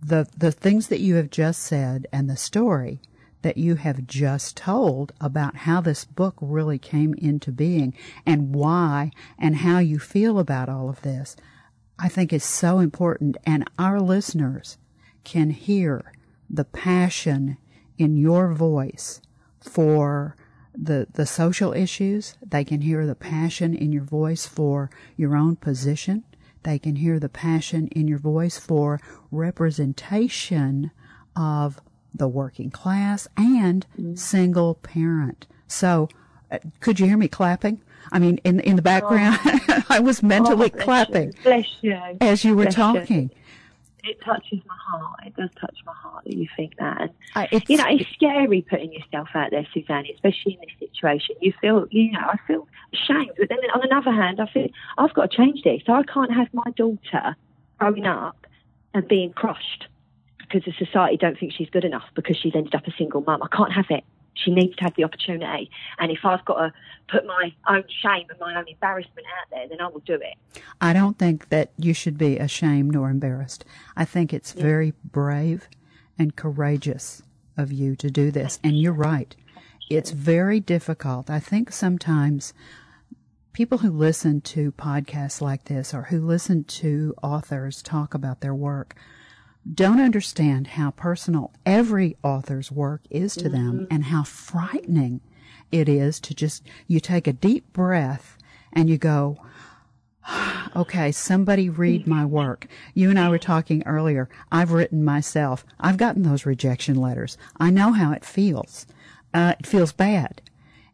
the 0.00 0.28
the 0.36 0.52
things 0.52 0.88
that 0.88 1.00
you 1.00 1.16
have 1.16 1.30
just 1.30 1.62
said 1.62 2.06
and 2.12 2.28
the 2.28 2.36
story 2.36 3.00
that 3.42 3.56
you 3.58 3.74
have 3.74 4.06
just 4.06 4.56
told 4.56 5.12
about 5.20 5.56
how 5.56 5.80
this 5.80 6.04
book 6.04 6.34
really 6.40 6.78
came 6.78 7.12
into 7.14 7.52
being 7.52 7.92
and 8.24 8.54
why 8.54 9.10
and 9.38 9.56
how 9.56 9.78
you 9.78 9.98
feel 9.98 10.38
about 10.38 10.70
all 10.70 10.88
of 10.88 11.02
this, 11.02 11.36
I 11.98 12.08
think 12.08 12.32
is 12.32 12.42
so 12.42 12.78
important. 12.78 13.36
And 13.44 13.68
our 13.78 14.00
listeners 14.00 14.78
can 15.24 15.50
hear 15.50 16.12
the 16.48 16.64
passion 16.64 17.58
in 17.98 18.16
your 18.16 18.52
voice 18.52 19.20
for 19.60 20.36
the, 20.76 21.06
the 21.12 21.26
social 21.26 21.72
issues. 21.72 22.36
They 22.44 22.64
can 22.64 22.80
hear 22.80 23.06
the 23.06 23.14
passion 23.14 23.74
in 23.74 23.92
your 23.92 24.02
voice 24.02 24.46
for 24.46 24.90
your 25.16 25.36
own 25.36 25.56
position. 25.56 26.24
They 26.62 26.78
can 26.78 26.96
hear 26.96 27.18
the 27.18 27.28
passion 27.28 27.88
in 27.88 28.08
your 28.08 28.18
voice 28.18 28.58
for 28.58 29.00
representation 29.30 30.90
of 31.36 31.80
the 32.14 32.28
working 32.28 32.70
class 32.70 33.28
and 33.36 33.86
mm-hmm. 33.98 34.14
single 34.14 34.76
parent. 34.76 35.46
So, 35.66 36.08
uh, 36.50 36.58
could 36.80 37.00
you 37.00 37.06
hear 37.06 37.16
me 37.16 37.28
clapping? 37.28 37.80
I 38.12 38.18
mean, 38.18 38.38
in 38.44 38.60
in 38.60 38.76
the 38.76 38.82
background, 38.82 39.38
oh. 39.44 39.82
I 39.88 39.98
was 40.00 40.22
mentally 40.22 40.70
oh, 40.74 40.78
clapping 40.78 41.34
you. 41.44 41.64
You. 41.80 42.00
as 42.20 42.44
you 42.44 42.54
were 42.54 42.64
bless 42.64 42.74
talking. 42.74 43.30
It 44.04 44.20
touches 44.20 44.60
my 44.66 44.76
heart. 44.76 45.20
It 45.26 45.36
does 45.36 45.50
touch 45.60 45.76
my 45.86 45.92
heart 45.92 46.24
that 46.24 46.36
you 46.36 46.46
think 46.56 46.76
that. 46.78 47.00
And, 47.00 47.12
uh, 47.34 47.60
you 47.68 47.76
know, 47.76 47.86
it's 47.88 48.08
scary 48.12 48.62
putting 48.62 48.92
yourself 48.92 49.28
out 49.34 49.50
there, 49.50 49.66
Suzanne, 49.72 50.06
especially 50.12 50.54
in 50.54 50.60
this 50.60 50.90
situation. 50.90 51.36
You 51.40 51.52
feel, 51.60 51.86
you 51.90 52.12
know, 52.12 52.20
I 52.20 52.36
feel 52.46 52.68
ashamed. 52.92 53.32
But 53.38 53.48
then 53.48 53.58
on 53.74 53.82
another 53.82 54.12
hand, 54.12 54.40
I 54.40 54.46
feel 54.46 54.68
I've 54.98 55.14
got 55.14 55.30
to 55.30 55.36
change 55.36 55.62
this. 55.62 55.82
So 55.86 55.92
I 55.94 56.02
can't 56.02 56.32
have 56.32 56.48
my 56.52 56.70
daughter 56.76 57.36
growing 57.78 58.06
up 58.06 58.46
and 58.92 59.06
being 59.08 59.32
crushed 59.32 59.86
because 60.38 60.64
the 60.64 60.72
society 60.84 61.16
don't 61.16 61.38
think 61.38 61.52
she's 61.52 61.70
good 61.70 61.84
enough 61.84 62.04
because 62.14 62.36
she's 62.36 62.54
ended 62.54 62.74
up 62.74 62.86
a 62.86 62.92
single 62.92 63.22
mum. 63.22 63.42
I 63.42 63.48
can't 63.54 63.72
have 63.72 63.86
it. 63.90 64.04
She 64.34 64.50
needs 64.50 64.76
to 64.76 64.84
have 64.84 64.94
the 64.96 65.04
opportunity. 65.04 65.70
And 65.98 66.10
if 66.10 66.24
I've 66.24 66.44
got 66.44 66.58
to 66.58 66.72
put 67.08 67.24
my 67.26 67.52
own 67.68 67.84
shame 68.02 68.26
and 68.30 68.38
my 68.40 68.56
own 68.56 68.66
embarrassment 68.68 69.26
out 69.40 69.50
there, 69.50 69.68
then 69.68 69.80
I 69.80 69.88
will 69.88 70.00
do 70.00 70.14
it. 70.14 70.62
I 70.80 70.92
don't 70.92 71.18
think 71.18 71.48
that 71.50 71.72
you 71.78 71.94
should 71.94 72.18
be 72.18 72.38
ashamed 72.38 72.92
nor 72.92 73.10
embarrassed. 73.10 73.64
I 73.96 74.04
think 74.04 74.32
it's 74.32 74.54
yeah. 74.54 74.62
very 74.62 74.94
brave 75.04 75.68
and 76.18 76.34
courageous 76.34 77.22
of 77.56 77.72
you 77.72 77.96
to 77.96 78.10
do 78.10 78.30
this. 78.30 78.58
And 78.64 78.78
you're 78.78 78.92
right. 78.92 79.34
It's 79.90 80.10
very 80.10 80.60
difficult. 80.60 81.30
I 81.30 81.40
think 81.40 81.70
sometimes 81.70 82.54
people 83.52 83.78
who 83.78 83.90
listen 83.90 84.40
to 84.40 84.72
podcasts 84.72 85.40
like 85.40 85.64
this 85.64 85.94
or 85.94 86.02
who 86.04 86.20
listen 86.20 86.64
to 86.64 87.14
authors 87.22 87.82
talk 87.82 88.14
about 88.14 88.40
their 88.40 88.54
work 88.54 88.96
don't 89.72 90.00
understand 90.00 90.68
how 90.68 90.90
personal 90.90 91.52
every 91.64 92.16
author's 92.22 92.70
work 92.70 93.02
is 93.10 93.34
to 93.36 93.48
them 93.48 93.80
mm-hmm. 93.80 93.84
and 93.90 94.04
how 94.04 94.22
frightening 94.22 95.20
it 95.72 95.88
is 95.88 96.20
to 96.20 96.34
just, 96.34 96.62
you 96.86 97.00
take 97.00 97.26
a 97.26 97.32
deep 97.32 97.72
breath 97.72 98.36
and 98.72 98.90
you 98.90 98.98
go, 98.98 99.38
okay, 100.76 101.10
somebody 101.12 101.68
read 101.68 102.06
my 102.06 102.24
work. 102.24 102.66
You 102.92 103.10
and 103.10 103.18
I 103.18 103.28
were 103.28 103.38
talking 103.38 103.82
earlier. 103.86 104.28
I've 104.52 104.72
written 104.72 105.04
myself. 105.04 105.64
I've 105.80 105.96
gotten 105.96 106.22
those 106.22 106.46
rejection 106.46 106.96
letters. 106.96 107.38
I 107.58 107.70
know 107.70 107.92
how 107.92 108.12
it 108.12 108.24
feels. 108.24 108.86
Uh, 109.32 109.54
it 109.58 109.66
feels 109.66 109.92
bad. 109.92 110.42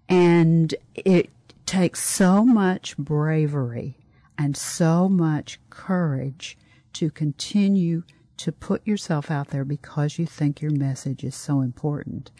And 0.09 0.75
it 0.95 1.31
takes 1.67 2.03
so 2.03 2.45
much 2.45 2.97
bravery 2.97 3.97
and 4.39 4.57
so 4.57 5.09
much 5.09 5.61
courage 5.71 6.57
to 6.95 7.11
continue 7.11 8.03
to 8.41 8.53
put 8.53 8.87
yourself 8.87 9.31
out 9.31 9.49
there 9.49 9.65
because 9.65 10.19
you 10.19 10.25
think 10.25 10.63
your 10.63 10.71
message 10.71 11.25
is 11.25 11.35
so 11.35 11.61
important. 11.61 12.31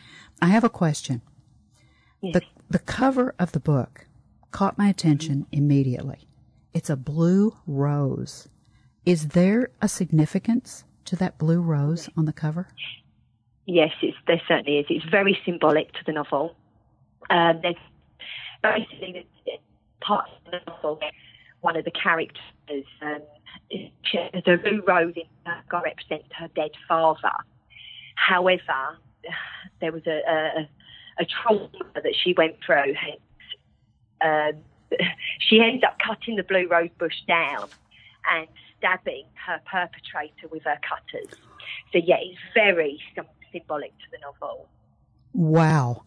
I 0.41 0.47
have 0.47 0.65
a 0.65 0.71
question. 0.71 1.21
Yes. 2.23 2.35
The, 2.35 2.43
the 2.71 2.79
cover 2.79 3.35
of 3.39 3.53
the 3.53 3.61
book 3.61 4.07
caught 4.51 4.79
my 4.79 4.89
attention 4.89 5.47
immediately. 5.53 6.27
It's 6.73 6.89
a 6.89 6.97
blue 6.97 7.55
rose. 7.67 8.49
Is 9.05 9.29
there 9.29 9.71
a 9.83 9.89
significance 9.89 10.85
to 11.05 11.17
that 11.17 11.37
blue 11.37 11.61
rose 11.61 12.09
on 12.17 12.25
the 12.25 12.33
cover? 12.33 12.69
Yes, 13.67 13.91
there 14.27 14.41
certainly 14.49 14.79
is. 14.79 14.87
It's 14.89 15.05
very 15.11 15.39
symbolic 15.45 15.93
to 15.93 16.01
the 16.07 16.13
novel. 16.13 16.57
Um, 17.29 17.61
there's 17.63 17.77
basically 18.63 19.27
parts 20.01 20.31
of 20.47 20.53
the 20.53 20.61
novel 20.67 20.99
one 21.61 21.77
of 21.77 21.85
the 21.85 21.91
characters 21.91 22.85
um, 23.03 23.21
the 23.71 24.61
blue 24.63 24.83
rose 24.87 25.15
in 25.17 25.23
her 25.47 25.63
represents 25.83 26.29
her 26.37 26.49
dead 26.55 26.73
father. 26.89 27.33
However, 28.17 28.99
there 29.81 29.93
was 29.93 30.07
a, 30.07 30.21
a, 30.29 30.69
a 31.21 31.25
trauma 31.25 31.69
that 31.95 32.15
she 32.23 32.35
went 32.37 32.57
through. 32.65 32.95
Um, 34.23 34.53
she 35.39 35.61
ends 35.61 35.85
up 35.85 35.99
cutting 36.05 36.37
the 36.37 36.43
blue 36.43 36.69
rose 36.69 36.91
bush 36.99 37.15
down 37.27 37.69
and 38.31 38.47
stabbing 38.77 39.25
her 39.47 39.61
perpetrator 39.71 40.49
with 40.51 40.65
her 40.65 40.79
cutters. 40.83 41.39
So 41.93 42.01
yeah, 42.05 42.17
it's 42.21 42.39
very 42.55 43.01
symbolic 43.53 43.97
to 43.99 44.05
the 44.11 44.19
novel. 44.19 44.69
Wow. 45.33 46.03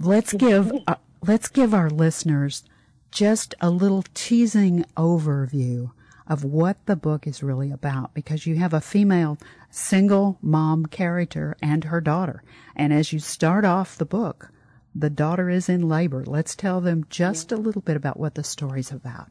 Let's 0.00 0.32
give 0.32 0.72
uh, 0.86 0.96
let's 1.26 1.48
give 1.48 1.74
our 1.74 1.90
listeners 1.90 2.64
just 3.10 3.54
a 3.60 3.70
little 3.70 4.04
teasing 4.14 4.84
overview 4.96 5.90
of 6.32 6.44
what 6.44 6.78
the 6.86 6.96
book 6.96 7.26
is 7.26 7.42
really 7.42 7.70
about 7.70 8.14
because 8.14 8.46
you 8.46 8.56
have 8.56 8.72
a 8.72 8.80
female 8.80 9.36
single 9.68 10.38
mom 10.40 10.86
character 10.86 11.54
and 11.60 11.84
her 11.84 12.00
daughter. 12.00 12.42
And 12.74 12.90
as 12.90 13.12
you 13.12 13.18
start 13.18 13.66
off 13.66 13.98
the 13.98 14.06
book, 14.06 14.50
the 14.94 15.10
daughter 15.10 15.50
is 15.50 15.68
in 15.68 15.90
labor. 15.90 16.24
Let's 16.24 16.56
tell 16.56 16.80
them 16.80 17.04
just 17.10 17.52
a 17.52 17.56
little 17.56 17.82
bit 17.82 17.96
about 17.96 18.18
what 18.18 18.34
the 18.34 18.42
story's 18.42 18.90
about. 18.90 19.28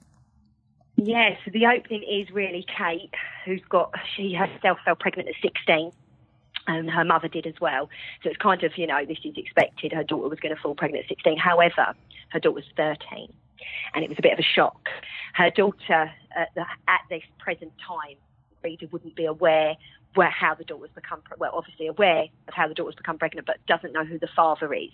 Yes, 0.95 1.07
yeah, 1.07 1.35
so 1.43 1.51
the 1.51 1.65
opening 1.65 2.03
is 2.03 2.29
really 2.31 2.63
Kate, 2.77 3.15
who's 3.45 3.63
got, 3.67 3.95
she 4.15 4.35
herself 4.35 4.77
fell 4.85 4.95
pregnant 4.95 5.29
at 5.29 5.35
16 5.41 5.91
and 6.67 6.87
her 6.87 7.03
mother 7.03 7.29
did 7.29 7.47
as 7.47 7.55
well. 7.59 7.89
So 8.21 8.29
it's 8.29 8.37
kind 8.37 8.63
of, 8.63 8.77
you 8.77 8.85
know, 8.85 9.03
this 9.07 9.17
is 9.23 9.33
expected. 9.37 9.91
Her 9.91 10.03
daughter 10.03 10.29
was 10.29 10.39
going 10.39 10.55
to 10.55 10.61
fall 10.61 10.75
pregnant 10.75 11.05
at 11.05 11.09
16. 11.09 11.39
However, 11.39 11.95
her 12.29 12.39
daughter 12.39 12.53
was 12.53 12.65
13 12.77 13.33
and 13.95 14.03
it 14.03 14.09
was 14.09 14.19
a 14.19 14.21
bit 14.21 14.33
of 14.33 14.39
a 14.39 14.43
shock. 14.43 14.89
Her 15.33 15.49
daughter, 15.49 16.11
at, 16.35 16.49
the, 16.55 16.65
at 16.87 17.01
this 17.09 17.23
present 17.39 17.71
time, 17.87 18.17
reader 18.63 18.87
wouldn't 18.91 19.15
be 19.15 19.25
aware 19.25 19.75
where 20.15 20.29
how 20.29 20.53
the 20.55 20.63
daughter's 20.63 20.89
become 20.93 21.21
well, 21.37 21.51
obviously 21.53 21.87
aware 21.87 22.23
of 22.47 22.53
how 22.53 22.67
the 22.67 22.73
daughter's 22.73 22.95
become 22.95 23.17
pregnant, 23.17 23.47
but 23.47 23.57
doesn't 23.65 23.93
know 23.93 24.03
who 24.03 24.19
the 24.19 24.27
father 24.35 24.73
is. 24.73 24.89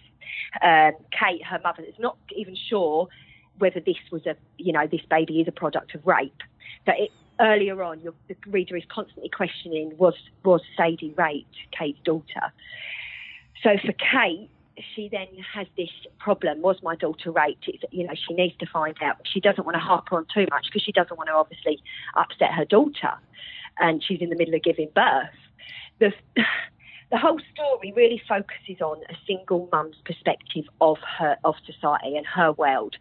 Um, 0.61 0.91
Kate, 1.11 1.43
her 1.43 1.59
mother, 1.63 1.83
is 1.83 1.95
not 1.99 2.17
even 2.35 2.55
sure 2.69 3.07
whether 3.57 3.79
this 3.79 3.97
was 4.11 4.25
a 4.27 4.35
you 4.57 4.71
know 4.71 4.87
this 4.89 5.01
baby 5.09 5.41
is 5.41 5.47
a 5.47 5.51
product 5.51 5.95
of 5.95 6.05
rape. 6.05 6.41
But 6.85 6.95
it, 6.99 7.11
earlier 7.39 7.81
on, 7.81 7.99
your, 8.01 8.13
the 8.27 8.35
reader 8.47 8.77
is 8.77 8.83
constantly 8.89 9.29
questioning 9.29 9.97
was 9.97 10.13
was 10.43 10.61
Sadie 10.75 11.13
raped 11.17 11.55
Kate's 11.77 11.99
daughter. 12.03 12.53
So 13.63 13.71
for 13.83 13.93
Kate, 13.93 14.49
she 14.95 15.09
then 15.09 15.27
has 15.53 15.67
this 15.75 15.89
problem. 16.19 16.61
Was 16.61 16.77
my 16.83 16.95
daughter 16.95 17.31
raped? 17.31 17.67
It's, 17.67 17.83
you 17.91 18.05
know, 18.05 18.13
she 18.15 18.33
needs 18.33 18.55
to 18.57 18.65
find 18.65 18.95
out. 19.01 19.17
She 19.31 19.39
doesn't 19.39 19.65
want 19.65 19.75
to 19.75 19.79
harp 19.79 20.11
on 20.11 20.25
too 20.33 20.45
much 20.51 20.67
because 20.67 20.83
she 20.83 20.91
doesn't 20.91 21.17
want 21.17 21.27
to 21.27 21.33
obviously 21.33 21.81
upset 22.15 22.53
her 22.53 22.65
daughter, 22.65 23.13
and 23.79 24.03
she's 24.03 24.21
in 24.21 24.29
the 24.29 24.35
middle 24.35 24.53
of 24.53 24.63
giving 24.63 24.89
birth. 24.93 25.29
The 25.99 26.13
the 27.11 27.17
whole 27.17 27.39
story 27.53 27.93
really 27.95 28.21
focuses 28.27 28.81
on 28.81 28.97
a 29.09 29.15
single 29.25 29.69
mum's 29.71 29.97
perspective 30.05 30.65
of 30.81 30.97
her 31.17 31.37
of 31.43 31.55
society 31.65 32.15
and 32.15 32.25
her 32.25 32.51
world. 32.51 32.95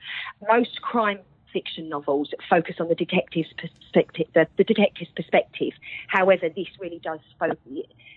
Most 0.49 0.81
crime 0.83 1.21
fiction 1.53 1.89
novels 1.89 2.31
focus 2.51 2.77
on 2.81 2.89
the 2.89 2.95
detective's 2.95 3.53
perspective, 3.57 4.27
the, 4.35 4.47
the 4.57 4.65
detective's 4.65 5.11
perspective. 5.17 5.73
However, 6.09 6.49
this 6.55 6.67
really 6.79 6.99
does 6.99 7.21
focus, 7.39 7.59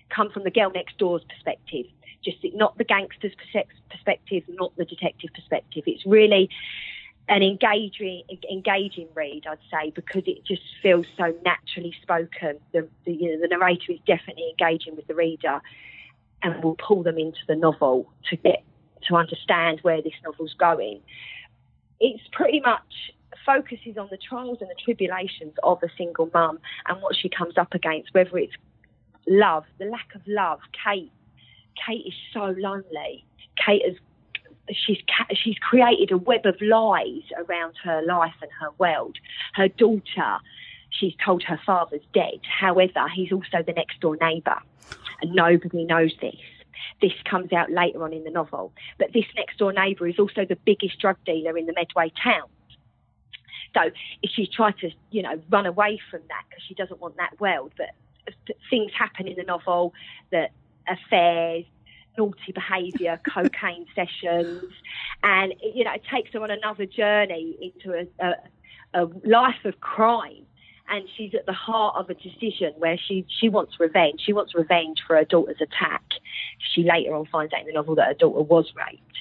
come 0.09 0.29
from 0.31 0.43
the 0.43 0.51
girl 0.51 0.71
next 0.71 0.97
door's 0.97 1.23
perspective 1.23 1.85
just 2.23 2.38
not 2.59 2.77
the 2.77 2.83
gangster's 2.83 3.33
perspective, 3.89 4.43
not 4.49 4.75
the 4.75 4.85
detective 4.85 5.31
perspective. 5.33 5.83
It's 5.87 6.05
really 6.05 6.49
an 7.29 7.41
engaging 7.41 8.23
engaging 8.51 9.07
read, 9.15 9.45
I'd 9.49 9.57
say, 9.71 9.91
because 9.91 10.23
it 10.25 10.43
just 10.45 10.61
feels 10.83 11.05
so 11.17 11.33
naturally 11.45 11.95
spoken. 12.01 12.59
The, 12.73 12.87
the, 13.05 13.13
you 13.13 13.31
know, 13.31 13.41
the 13.41 13.47
narrator 13.47 13.93
is 13.93 13.99
definitely 14.05 14.49
engaging 14.49 14.95
with 14.95 15.07
the 15.07 15.15
reader, 15.15 15.61
and 16.43 16.63
will 16.63 16.75
pull 16.75 17.01
them 17.01 17.17
into 17.17 17.39
the 17.47 17.55
novel 17.55 18.11
to 18.29 18.35
get 18.35 18.63
to 19.07 19.15
understand 19.15 19.79
where 19.81 20.01
this 20.01 20.13
novel's 20.23 20.55
going. 20.59 21.01
It's 21.99 22.23
pretty 22.31 22.59
much 22.59 23.13
focuses 23.45 23.97
on 23.97 24.09
the 24.11 24.17
trials 24.17 24.57
and 24.61 24.69
the 24.69 24.75
tribulations 24.83 25.53
of 25.63 25.81
a 25.83 25.87
single 25.97 26.29
mum 26.33 26.59
and 26.87 27.01
what 27.01 27.15
she 27.15 27.29
comes 27.29 27.57
up 27.57 27.73
against, 27.73 28.13
whether 28.13 28.37
it's 28.37 28.53
love, 29.27 29.63
the 29.77 29.85
lack 29.85 30.13
of 30.15 30.21
love, 30.27 30.59
Kate 30.83 31.11
Kate 31.85 32.05
is 32.05 32.13
so 32.33 32.55
lonely. 32.57 33.25
Kate 33.55 33.83
has 33.85 33.95
she's 34.71 34.97
she's 35.33 35.57
created 35.57 36.11
a 36.11 36.17
web 36.17 36.45
of 36.45 36.59
lies 36.61 37.23
around 37.37 37.75
her 37.83 38.01
life 38.03 38.35
and 38.41 38.51
her 38.59 38.69
world. 38.77 39.17
Her 39.53 39.67
daughter, 39.67 40.37
she's 40.89 41.13
told 41.23 41.43
her 41.43 41.59
father's 41.65 42.05
dead. 42.13 42.39
However, 42.43 43.07
he's 43.13 43.31
also 43.31 43.63
the 43.65 43.73
next 43.73 43.99
door 43.99 44.17
neighbour, 44.21 44.59
and 45.21 45.33
nobody 45.33 45.85
knows 45.85 46.13
this. 46.21 46.35
This 47.01 47.13
comes 47.25 47.53
out 47.53 47.71
later 47.71 48.03
on 48.03 48.13
in 48.13 48.23
the 48.23 48.31
novel. 48.31 48.73
But 48.97 49.13
this 49.13 49.25
next 49.35 49.57
door 49.57 49.73
neighbour 49.73 50.07
is 50.07 50.19
also 50.19 50.45
the 50.45 50.57
biggest 50.65 50.99
drug 50.99 51.17
dealer 51.25 51.57
in 51.57 51.65
the 51.65 51.73
Medway 51.73 52.11
town. 52.21 52.47
So 53.73 53.91
if 54.23 54.31
she 54.31 54.47
tries 54.47 54.75
to, 54.81 54.89
you 55.11 55.21
know, 55.21 55.39
run 55.49 55.65
away 55.65 55.99
from 56.09 56.21
that 56.27 56.43
because 56.49 56.63
she 56.67 56.73
doesn't 56.73 56.99
want 56.99 57.17
that 57.17 57.39
world, 57.39 57.71
but 57.77 57.89
uh, 58.27 58.53
things 58.69 58.91
happen 58.97 59.27
in 59.27 59.35
the 59.35 59.43
novel 59.43 59.93
that 60.31 60.51
affairs, 60.89 61.65
naughty 62.17 62.51
behaviour, 62.53 63.19
cocaine 63.33 63.85
sessions, 63.95 64.71
and 65.23 65.53
you 65.73 65.83
know 65.83 65.93
it 65.93 66.03
takes 66.11 66.33
her 66.33 66.41
on 66.41 66.51
another 66.51 66.85
journey 66.85 67.57
into 67.61 67.97
a, 67.97 68.25
a, 68.25 69.03
a 69.03 69.07
life 69.25 69.65
of 69.65 69.79
crime. 69.79 70.45
And 70.91 71.07
she's 71.15 71.35
at 71.35 71.45
the 71.45 71.53
heart 71.53 71.97
of 71.97 72.09
a 72.09 72.15
decision 72.15 72.73
where 72.77 72.97
she 72.97 73.23
she 73.39 73.47
wants 73.47 73.79
revenge. 73.79 74.21
She 74.25 74.33
wants 74.33 74.55
revenge 74.55 75.03
for 75.05 75.15
her 75.17 75.23
daughter's 75.23 75.61
attack. 75.61 76.01
She 76.73 76.83
later 76.83 77.13
on 77.13 77.27
finds 77.27 77.53
out 77.53 77.61
in 77.61 77.67
the 77.67 77.73
novel 77.73 77.93
that 77.95 78.07
her 78.07 78.13
daughter 78.15 78.41
was 78.41 78.73
raped, 78.75 79.17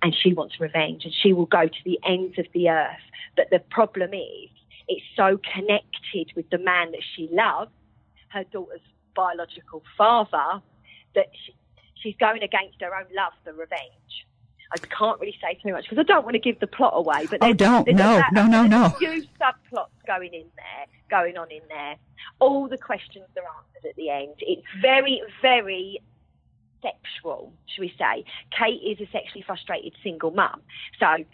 and 0.00 0.14
she 0.14 0.32
wants 0.32 0.60
revenge. 0.60 1.04
And 1.04 1.12
she 1.12 1.32
will 1.32 1.46
go 1.46 1.66
to 1.66 1.84
the 1.84 1.98
ends 2.06 2.38
of 2.38 2.46
the 2.54 2.68
earth. 2.68 3.02
But 3.36 3.50
the 3.50 3.58
problem 3.58 4.14
is, 4.14 4.48
it's 4.86 5.04
so 5.16 5.40
connected 5.54 6.32
with 6.36 6.48
the 6.50 6.58
man 6.58 6.92
that 6.92 7.02
she 7.16 7.28
loves 7.32 7.72
her 8.28 8.44
daughter's 8.44 8.80
biological 9.14 9.82
father, 9.96 10.62
that 11.14 11.26
she, 11.44 11.54
she's 11.94 12.16
going 12.18 12.42
against 12.42 12.80
her 12.80 12.94
own 12.94 13.06
love 13.14 13.32
for 13.44 13.52
revenge. 13.52 14.26
I 14.70 14.76
can't 14.78 15.18
really 15.18 15.36
say 15.40 15.58
too 15.62 15.72
much 15.72 15.84
because 15.88 15.98
I 15.98 16.02
don't 16.02 16.24
want 16.24 16.34
to 16.34 16.40
give 16.40 16.60
the 16.60 16.66
plot 16.66 16.92
away. 16.94 17.26
But 17.30 17.38
oh, 17.40 17.54
don't 17.54 17.88
no, 17.88 18.22
no, 18.32 18.46
no, 18.46 18.66
no. 18.66 18.86
A 18.86 18.90
few 18.90 19.22
subplots 19.40 19.88
going 20.06 20.34
in 20.34 20.44
there, 20.56 20.86
going 21.08 21.38
on 21.38 21.50
in 21.50 21.62
there. 21.68 21.96
All 22.38 22.68
the 22.68 22.76
questions 22.76 23.24
are 23.36 23.42
answered 23.42 23.88
at 23.88 23.96
the 23.96 24.10
end. 24.10 24.34
It's 24.40 24.66
very, 24.82 25.22
very 25.40 26.02
sexual, 26.82 27.52
should 27.66 27.80
we 27.80 27.94
say? 27.98 28.24
Kate 28.50 28.82
is 28.82 29.00
a 29.00 29.10
sexually 29.10 29.42
frustrated 29.42 29.94
single 30.02 30.30
mum, 30.30 30.60
so 31.00 31.24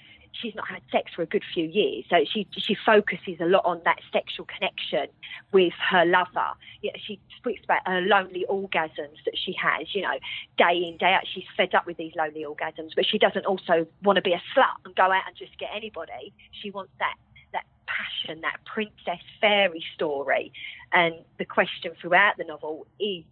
she's 0.41 0.55
not 0.55 0.69
had 0.69 0.83
sex 0.91 1.13
for 1.15 1.23
a 1.23 1.27
good 1.27 1.45
few 1.53 1.65
years. 1.65 2.05
So 2.11 2.17
she 2.31 2.47
she 2.57 2.77
focuses 2.87 3.41
a 3.41 3.47
lot 3.47 3.65
on 3.65 3.81
that 3.85 3.99
sexual 4.13 4.47
connection 4.47 5.07
with 5.53 5.73
her 5.91 6.05
lover. 6.05 6.53
She 6.97 7.21
speaks 7.39 7.63
about 7.65 7.87
her 7.87 8.01
lonely 8.01 8.45
orgasms 8.51 9.23
that 9.25 9.37
she 9.37 9.55
has. 9.61 9.95
You 9.95 10.03
know, 10.03 10.19
day 10.59 10.85
in 10.87 10.97
day 10.99 11.13
out, 11.13 11.23
she's 11.33 11.45
fed 11.57 11.75
up 11.75 11.87
with 11.87 11.97
these 11.97 12.13
lonely 12.17 12.45
orgasms, 12.45 12.91
but 12.95 13.07
she 13.07 13.19
doesn't 13.19 13.47
also 13.47 13.87
want 14.03 14.17
to 14.17 14.23
be 14.23 14.33
a 14.33 14.43
slut 14.55 14.75
and 14.85 14.95
go 14.95 15.05
out 15.05 15.23
and 15.27 15.37
just 15.37 15.57
get 15.59 15.71
anybody. 15.75 16.33
She 16.63 16.71
wants 16.71 16.93
that 16.99 17.15
that 17.53 17.65
passion, 17.87 18.41
that 18.43 18.59
princess 18.65 19.23
fairy 19.41 19.85
story. 19.95 20.53
And 20.93 21.15
the 21.39 21.45
question 21.45 21.93
throughout 22.01 22.37
the 22.37 22.45
novel 22.45 22.87
is 23.01 23.25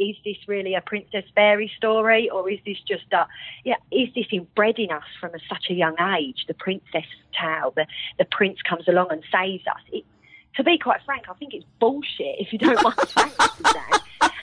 is 0.00 0.16
this 0.24 0.36
really 0.48 0.74
a 0.74 0.80
princess 0.80 1.24
fairy 1.34 1.70
story 1.76 2.30
or 2.30 2.50
is 2.50 2.58
this 2.64 2.78
just 2.88 3.04
a 3.12 3.26
yeah 3.64 3.76
is 3.92 4.08
this 4.14 4.26
inbred 4.32 4.78
in 4.78 4.90
us 4.90 5.04
from 5.20 5.34
a, 5.34 5.38
such 5.48 5.66
a 5.68 5.74
young 5.74 5.94
age 6.18 6.44
the 6.48 6.54
princess 6.54 7.04
tale 7.38 7.72
the 7.76 7.86
the 8.18 8.24
prince 8.24 8.58
comes 8.68 8.88
along 8.88 9.08
and 9.10 9.22
saves 9.30 9.64
us? 9.66 9.82
It, 9.92 10.04
to 10.56 10.64
be 10.64 10.78
quite 10.78 11.00
frank 11.04 11.24
i 11.28 11.34
think 11.34 11.54
it's 11.54 11.66
bullshit 11.78 12.36
if 12.38 12.52
you 12.52 12.58
don't 12.58 12.82
mind 12.82 12.96
saying 13.16 13.32
that 13.38 14.00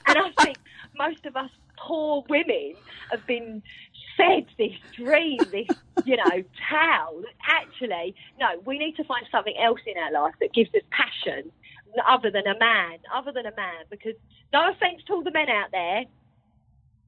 and 0.07 0.17
i 0.17 0.43
think 0.43 0.57
most 0.97 1.25
of 1.25 1.35
us 1.35 1.49
poor 1.77 2.23
women 2.29 2.75
have 3.11 3.25
been 3.25 3.61
fed 4.15 4.45
this 4.57 4.73
dream 4.95 5.49
this 5.51 5.67
you 6.03 6.15
know 6.15 6.43
tale 6.69 7.23
actually 7.49 8.15
no 8.39 8.47
we 8.65 8.77
need 8.77 8.95
to 8.95 9.03
find 9.03 9.25
something 9.31 9.55
else 9.61 9.79
in 9.85 9.97
our 9.97 10.11
life 10.11 10.33
that 10.39 10.53
gives 10.53 10.69
us 10.75 10.81
passion 10.91 11.51
other 11.99 12.31
than 12.31 12.47
a 12.47 12.57
man, 12.57 12.99
other 13.13 13.31
than 13.31 13.45
a 13.45 13.55
man, 13.55 13.85
because 13.89 14.13
no 14.53 14.71
offence 14.71 15.01
to 15.07 15.13
all 15.13 15.23
the 15.23 15.31
men 15.31 15.49
out 15.49 15.71
there, 15.71 16.03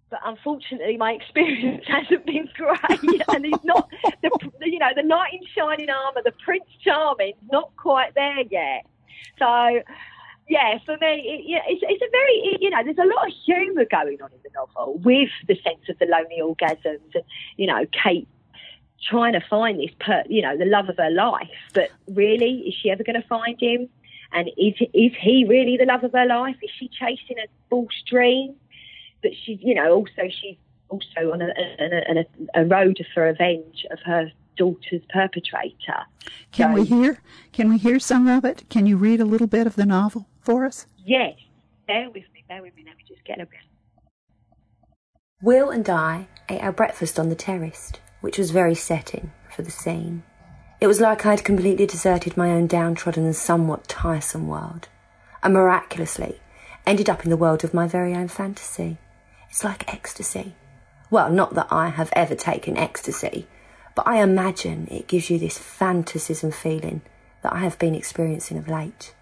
but 0.09 0.19
unfortunately 0.25 0.97
my 0.97 1.11
experience 1.21 1.85
hasn't 1.87 2.25
been 2.25 2.49
great, 2.55 3.21
and 3.33 3.45
he's 3.45 3.63
not 3.63 3.89
the 4.21 4.31
you 4.61 4.79
know 4.79 4.91
the 4.95 5.03
knight 5.03 5.33
in 5.33 5.41
shining 5.55 5.89
armour, 5.89 6.21
the 6.23 6.33
Prince 6.43 6.69
Charming, 6.83 7.33
not 7.51 7.75
quite 7.77 8.15
there 8.15 8.41
yet. 8.49 8.85
So. 9.37 9.81
Yeah, 10.51 10.79
for 10.83 10.97
me, 10.97 11.05
it, 11.05 11.43
yeah, 11.45 11.59
it's, 11.67 11.79
it's 11.83 12.01
a 12.01 12.09
very, 12.09 12.57
you 12.59 12.71
know, 12.71 12.83
there's 12.83 12.97
a 12.97 13.05
lot 13.05 13.27
of 13.27 13.33
humour 13.45 13.85
going 13.85 14.19
on 14.19 14.31
in 14.31 14.39
the 14.43 14.49
novel 14.55 14.97
with 14.97 15.29
the 15.47 15.53
sense 15.63 15.87
of 15.87 15.99
the 15.99 16.07
lonely 16.07 16.39
orgasms 16.41 17.13
and, 17.13 17.23
you 17.55 17.67
know, 17.67 17.85
Kate 17.91 18.27
trying 19.07 19.33
to 19.33 19.41
find 19.49 19.79
this, 19.79 19.91
per, 19.99 20.23
you 20.27 20.41
know, 20.41 20.57
the 20.57 20.65
love 20.65 20.89
of 20.89 20.97
her 20.97 21.09
life. 21.09 21.49
But 21.73 21.91
really, 22.07 22.63
is 22.67 22.73
she 22.81 22.89
ever 22.89 23.03
going 23.03 23.21
to 23.21 23.27
find 23.27 23.59
him? 23.59 23.89
And 24.31 24.47
is 24.57 24.75
is 24.93 25.11
he 25.19 25.45
really 25.47 25.77
the 25.77 25.85
love 25.85 26.03
of 26.03 26.11
her 26.11 26.25
life? 26.25 26.55
Is 26.61 26.69
she 26.77 26.87
chasing 26.87 27.37
a 27.39 27.47
false 27.69 28.03
dream? 28.07 28.55
But 29.21 29.31
she, 29.43 29.59
you 29.61 29.75
know, 29.75 29.93
also 29.93 30.29
she's 30.29 30.57
also 30.89 31.31
on 31.33 31.41
a, 31.41 31.47
a, 31.47 32.25
a, 32.55 32.61
a 32.61 32.65
road 32.65 32.99
for 33.13 33.23
revenge 33.23 33.85
of 33.91 33.99
her 34.05 34.31
daughter's 34.55 35.01
perpetrator. 35.11 36.05
Can 36.51 36.75
so, 36.75 36.81
we 36.81 36.85
hear? 36.85 37.21
Can 37.51 37.69
we 37.69 37.77
hear 37.77 37.99
some 37.99 38.27
of 38.27 38.45
it? 38.45 38.69
Can 38.69 38.85
you 38.85 38.97
read 38.97 39.19
a 39.19 39.25
little 39.25 39.47
bit 39.47 39.65
of 39.65 39.75
the 39.75 39.85
novel 39.85 40.27
for 40.41 40.65
us? 40.65 40.85
Yes. 40.97 41.35
Bear 41.87 42.07
with 42.07 42.25
me. 42.33 42.43
Bear 42.47 42.61
with 42.61 42.75
me. 42.75 42.83
Let 42.85 42.97
me 42.97 43.03
just 43.07 43.23
get 43.25 43.39
a 43.39 43.45
bit. 43.45 43.59
Will 45.41 45.69
and 45.69 45.89
I 45.89 46.27
ate 46.49 46.61
our 46.61 46.71
breakfast 46.71 47.17
on 47.17 47.29
the 47.29 47.35
terrace, 47.35 47.93
which 48.21 48.37
was 48.37 48.51
very 48.51 48.75
setting 48.75 49.31
for 49.55 49.63
the 49.63 49.71
scene. 49.71 50.23
It 50.81 50.87
was 50.87 51.01
like 51.01 51.25
I'd 51.25 51.43
completely 51.43 51.85
deserted 51.85 52.37
my 52.37 52.51
own 52.51 52.65
downtrodden 52.65 53.25
and 53.25 53.35
somewhat 53.35 53.89
tiresome 53.89 54.47
world, 54.47 54.87
and 55.43 55.53
miraculously 55.53 56.39
ended 56.85 57.09
up 57.09 57.25
in 57.25 57.29
the 57.29 57.37
world 57.37 57.65
of 57.65 57.73
my 57.73 57.85
very 57.85 58.15
own 58.15 58.29
fantasy. 58.29 58.97
It's 59.49 59.65
like 59.65 59.93
ecstasy. 59.93 60.55
Well, 61.11 61.29
not 61.29 61.53
that 61.55 61.67
I 61.69 61.89
have 61.89 62.13
ever 62.13 62.33
taken 62.33 62.77
ecstasy, 62.77 63.45
but 63.93 64.07
I 64.07 64.21
imagine 64.21 64.87
it 64.89 65.07
gives 65.07 65.29
you 65.29 65.37
this 65.37 65.59
fantasism 65.59 66.53
feeling 66.53 67.01
that 67.41 67.51
I 67.51 67.59
have 67.59 67.77
been 67.77 67.95
experiencing 67.95 68.57
of 68.57 68.69
late. 68.69 69.13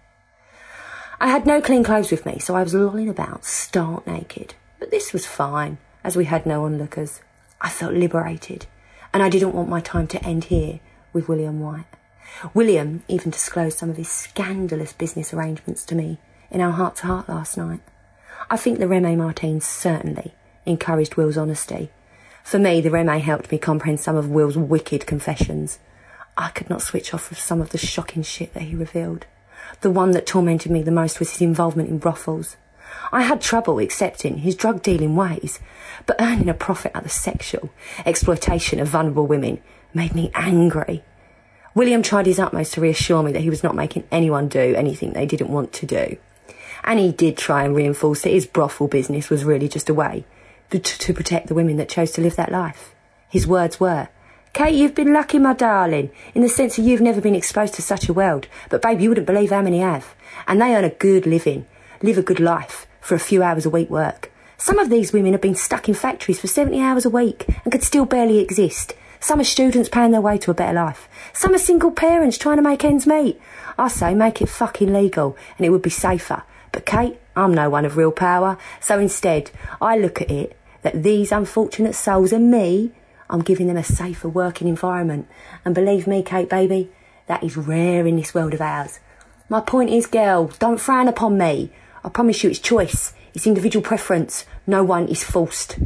I 1.20 1.26
had 1.26 1.44
no 1.44 1.60
clean 1.60 1.82
clothes 1.82 2.12
with 2.12 2.24
me, 2.24 2.38
so 2.38 2.54
I 2.54 2.62
was 2.62 2.74
lolling 2.74 3.08
about 3.08 3.44
stark 3.44 4.06
naked. 4.06 4.54
But 4.78 4.92
this 4.92 5.12
was 5.12 5.26
fine, 5.26 5.78
as 6.04 6.14
we 6.14 6.26
had 6.26 6.46
no 6.46 6.64
onlookers. 6.64 7.20
I 7.60 7.68
felt 7.68 7.94
liberated, 7.94 8.66
and 9.12 9.24
I 9.24 9.28
didn't 9.28 9.54
want 9.54 9.68
my 9.68 9.80
time 9.80 10.06
to 10.08 10.24
end 10.24 10.44
here 10.44 10.78
with 11.12 11.28
William 11.28 11.60
White. 11.60 11.86
William 12.54 13.02
even 13.08 13.30
disclosed 13.30 13.78
some 13.78 13.90
of 13.90 13.96
his 13.96 14.08
scandalous 14.08 14.92
business 14.92 15.32
arrangements 15.32 15.84
to 15.86 15.94
me 15.94 16.18
in 16.50 16.60
our 16.60 16.72
heart 16.72 16.96
to 16.96 17.06
heart 17.06 17.28
last 17.28 17.56
night. 17.56 17.80
I 18.50 18.56
think 18.56 18.78
the 18.78 18.88
Remy 18.88 19.16
Martin 19.16 19.60
certainly 19.60 20.34
encouraged 20.64 21.16
Will's 21.16 21.36
honesty. 21.36 21.90
For 22.44 22.58
me, 22.58 22.80
the 22.80 22.90
Remy 22.90 23.20
helped 23.20 23.50
me 23.50 23.58
comprehend 23.58 24.00
some 24.00 24.16
of 24.16 24.30
Will's 24.30 24.56
wicked 24.56 25.06
confessions. 25.06 25.78
I 26.36 26.50
could 26.50 26.70
not 26.70 26.82
switch 26.82 27.12
off 27.12 27.30
of 27.30 27.38
some 27.38 27.60
of 27.60 27.70
the 27.70 27.78
shocking 27.78 28.22
shit 28.22 28.54
that 28.54 28.64
he 28.64 28.74
revealed. 28.74 29.26
The 29.80 29.90
one 29.90 30.12
that 30.12 30.26
tormented 30.26 30.70
me 30.70 30.82
the 30.82 30.90
most 30.90 31.18
was 31.18 31.32
his 31.32 31.42
involvement 31.42 31.88
in 31.88 31.98
brothels. 31.98 32.56
I 33.12 33.22
had 33.22 33.40
trouble 33.40 33.78
accepting 33.78 34.38
his 34.38 34.54
drug 34.54 34.82
dealing 34.82 35.14
ways, 35.14 35.60
but 36.06 36.16
earning 36.20 36.48
a 36.48 36.54
profit 36.54 36.92
out 36.94 37.04
of 37.04 37.12
sexual 37.12 37.70
exploitation 38.06 38.80
of 38.80 38.88
vulnerable 38.88 39.26
women 39.26 39.60
made 39.94 40.14
me 40.14 40.30
angry. 40.34 41.02
William 41.74 42.02
tried 42.02 42.26
his 42.26 42.38
utmost 42.38 42.74
to 42.74 42.80
reassure 42.80 43.22
me 43.22 43.32
that 43.32 43.42
he 43.42 43.50
was 43.50 43.62
not 43.62 43.74
making 43.74 44.04
anyone 44.10 44.48
do 44.48 44.74
anything 44.74 45.12
they 45.12 45.26
didn't 45.26 45.50
want 45.50 45.72
to 45.74 45.86
do. 45.86 46.16
And 46.84 46.98
he 46.98 47.12
did 47.12 47.36
try 47.36 47.64
and 47.64 47.74
reinforce 47.74 48.22
that 48.22 48.30
his 48.30 48.46
brothel 48.46 48.88
business 48.88 49.30
was 49.30 49.44
really 49.44 49.68
just 49.68 49.88
a 49.88 49.94
way 49.94 50.24
to, 50.70 50.78
to 50.78 51.14
protect 51.14 51.48
the 51.48 51.54
women 51.54 51.76
that 51.76 51.88
chose 51.88 52.12
to 52.12 52.20
live 52.20 52.36
that 52.36 52.52
life. 52.52 52.94
His 53.28 53.46
words 53.46 53.78
were, 53.78 54.08
Kate, 54.52 54.74
you've 54.74 54.94
been 54.94 55.12
lucky, 55.12 55.38
my 55.38 55.52
darling, 55.52 56.10
in 56.34 56.42
the 56.42 56.48
sense 56.48 56.76
that 56.76 56.82
you've 56.82 57.00
never 57.00 57.20
been 57.20 57.34
exposed 57.34 57.74
to 57.74 57.82
such 57.82 58.08
a 58.08 58.12
world. 58.12 58.48
But, 58.70 58.82
babe, 58.82 59.00
you 59.00 59.10
wouldn't 59.10 59.26
believe 59.26 59.50
how 59.50 59.62
many 59.62 59.80
have. 59.80 60.14
And 60.46 60.60
they 60.60 60.74
earn 60.74 60.84
a 60.84 60.90
good 60.90 61.26
living, 61.26 61.66
live 62.02 62.18
a 62.18 62.22
good 62.22 62.40
life 62.40 62.86
for 63.00 63.14
a 63.14 63.20
few 63.20 63.42
hours 63.42 63.66
a 63.66 63.70
week 63.70 63.90
work. 63.90 64.32
Some 64.56 64.78
of 64.78 64.90
these 64.90 65.12
women 65.12 65.32
have 65.32 65.40
been 65.40 65.54
stuck 65.54 65.88
in 65.88 65.94
factories 65.94 66.40
for 66.40 66.48
70 66.48 66.80
hours 66.80 67.04
a 67.04 67.10
week 67.10 67.44
and 67.62 67.70
could 67.70 67.84
still 67.84 68.04
barely 68.04 68.38
exist. 68.38 68.94
Some 69.20 69.40
are 69.40 69.44
students 69.44 69.88
paying 69.88 70.12
their 70.12 70.20
way 70.20 70.38
to 70.38 70.50
a 70.50 70.54
better 70.54 70.74
life. 70.74 71.08
Some 71.32 71.54
are 71.54 71.58
single 71.58 71.90
parents 71.90 72.38
trying 72.38 72.56
to 72.56 72.62
make 72.62 72.84
ends 72.84 73.06
meet. 73.06 73.40
I 73.76 73.88
say 73.88 74.14
make 74.14 74.40
it 74.40 74.48
fucking 74.48 74.92
legal 74.92 75.36
and 75.56 75.66
it 75.66 75.70
would 75.70 75.82
be 75.82 75.90
safer. 75.90 76.42
But 76.72 76.86
Kate, 76.86 77.18
I'm 77.36 77.54
no 77.54 77.70
one 77.70 77.84
of 77.84 77.96
real 77.96 78.12
power. 78.12 78.58
So 78.80 78.98
instead, 78.98 79.50
I 79.80 79.96
look 79.96 80.20
at 80.20 80.30
it 80.30 80.56
that 80.82 81.02
these 81.02 81.32
unfortunate 81.32 81.94
souls 81.94 82.32
and 82.32 82.50
me, 82.50 82.92
I'm 83.28 83.42
giving 83.42 83.66
them 83.66 83.76
a 83.76 83.84
safer 83.84 84.28
working 84.28 84.68
environment. 84.68 85.28
And 85.64 85.74
believe 85.74 86.06
me, 86.06 86.22
Kate, 86.22 86.48
baby, 86.48 86.90
that 87.26 87.42
is 87.42 87.56
rare 87.56 88.06
in 88.06 88.16
this 88.16 88.34
world 88.34 88.54
of 88.54 88.60
ours. 88.60 89.00
My 89.48 89.60
point 89.60 89.90
is, 89.90 90.06
girl, 90.06 90.48
don't 90.58 90.80
frown 90.80 91.08
upon 91.08 91.38
me. 91.38 91.70
I 92.04 92.08
promise 92.08 92.42
you 92.42 92.50
it's 92.50 92.58
choice. 92.58 93.12
It's 93.34 93.46
individual 93.46 93.84
preference. 93.84 94.46
No 94.66 94.84
one 94.84 95.08
is 95.08 95.24
forced. 95.24 95.78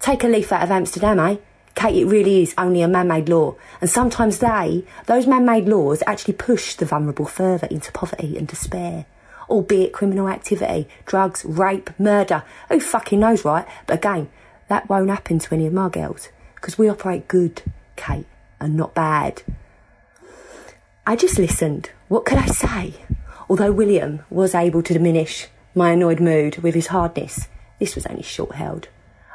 Take 0.00 0.24
a 0.24 0.28
leaf 0.28 0.52
out 0.52 0.62
of 0.62 0.70
Amsterdam, 0.70 1.18
eh? 1.18 1.36
Kate, 1.78 2.02
it 2.02 2.06
really 2.06 2.42
is 2.42 2.56
only 2.58 2.82
a 2.82 2.88
man-made 2.88 3.28
law. 3.28 3.54
And 3.80 3.88
sometimes 3.88 4.40
they, 4.40 4.84
those 5.06 5.28
man-made 5.28 5.68
laws, 5.68 6.02
actually 6.08 6.34
push 6.34 6.74
the 6.74 6.84
vulnerable 6.84 7.24
further 7.24 7.68
into 7.68 7.92
poverty 7.92 8.36
and 8.36 8.48
despair. 8.48 9.06
Albeit 9.48 9.92
criminal 9.92 10.28
activity, 10.28 10.88
drugs, 11.06 11.44
rape, 11.44 11.90
murder. 11.96 12.42
Who 12.68 12.80
fucking 12.80 13.20
knows, 13.20 13.44
right? 13.44 13.64
But 13.86 13.98
again, 13.98 14.28
that 14.66 14.88
won't 14.88 15.08
happen 15.08 15.38
to 15.38 15.54
any 15.54 15.68
of 15.68 15.72
my 15.72 15.88
girls. 15.88 16.30
Because 16.56 16.78
we 16.78 16.88
operate 16.88 17.28
good, 17.28 17.62
Kate, 17.94 18.26
and 18.58 18.76
not 18.76 18.92
bad. 18.92 19.44
I 21.06 21.14
just 21.14 21.38
listened. 21.38 21.90
What 22.08 22.24
could 22.24 22.38
I 22.38 22.46
say? 22.46 22.94
Although 23.48 23.70
William 23.70 24.24
was 24.30 24.52
able 24.52 24.82
to 24.82 24.94
diminish 24.94 25.46
my 25.76 25.92
annoyed 25.92 26.18
mood 26.18 26.56
with 26.56 26.74
his 26.74 26.88
hardness, 26.88 27.46
this 27.78 27.94
was 27.94 28.04
only 28.06 28.24
short 28.24 28.56
held. 28.56 28.88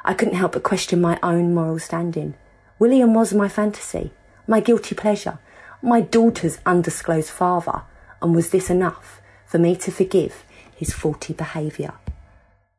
I 0.06 0.14
couldn't 0.14 0.36
help 0.36 0.54
but 0.54 0.64
question 0.64 1.02
my 1.02 1.20
own 1.24 1.54
moral 1.54 1.80
standing. 1.80 2.36
William 2.80 3.14
was 3.14 3.34
my 3.34 3.48
fantasy, 3.48 4.12
my 4.48 4.60
guilty 4.60 4.96
pleasure, 4.96 5.40
my 5.82 6.02
daughter's 6.02 6.60
undisclosed 6.66 7.30
father, 7.30 7.84
and 8.22 8.36
was 8.36 8.50
this 8.50 8.70
enough 8.70 9.22
for 9.46 9.58
me 9.60 9.76
to 9.78 9.92
forgive 9.92 10.44
his 10.76 10.94
faulty 10.94 11.34
behaviour? 11.34 11.94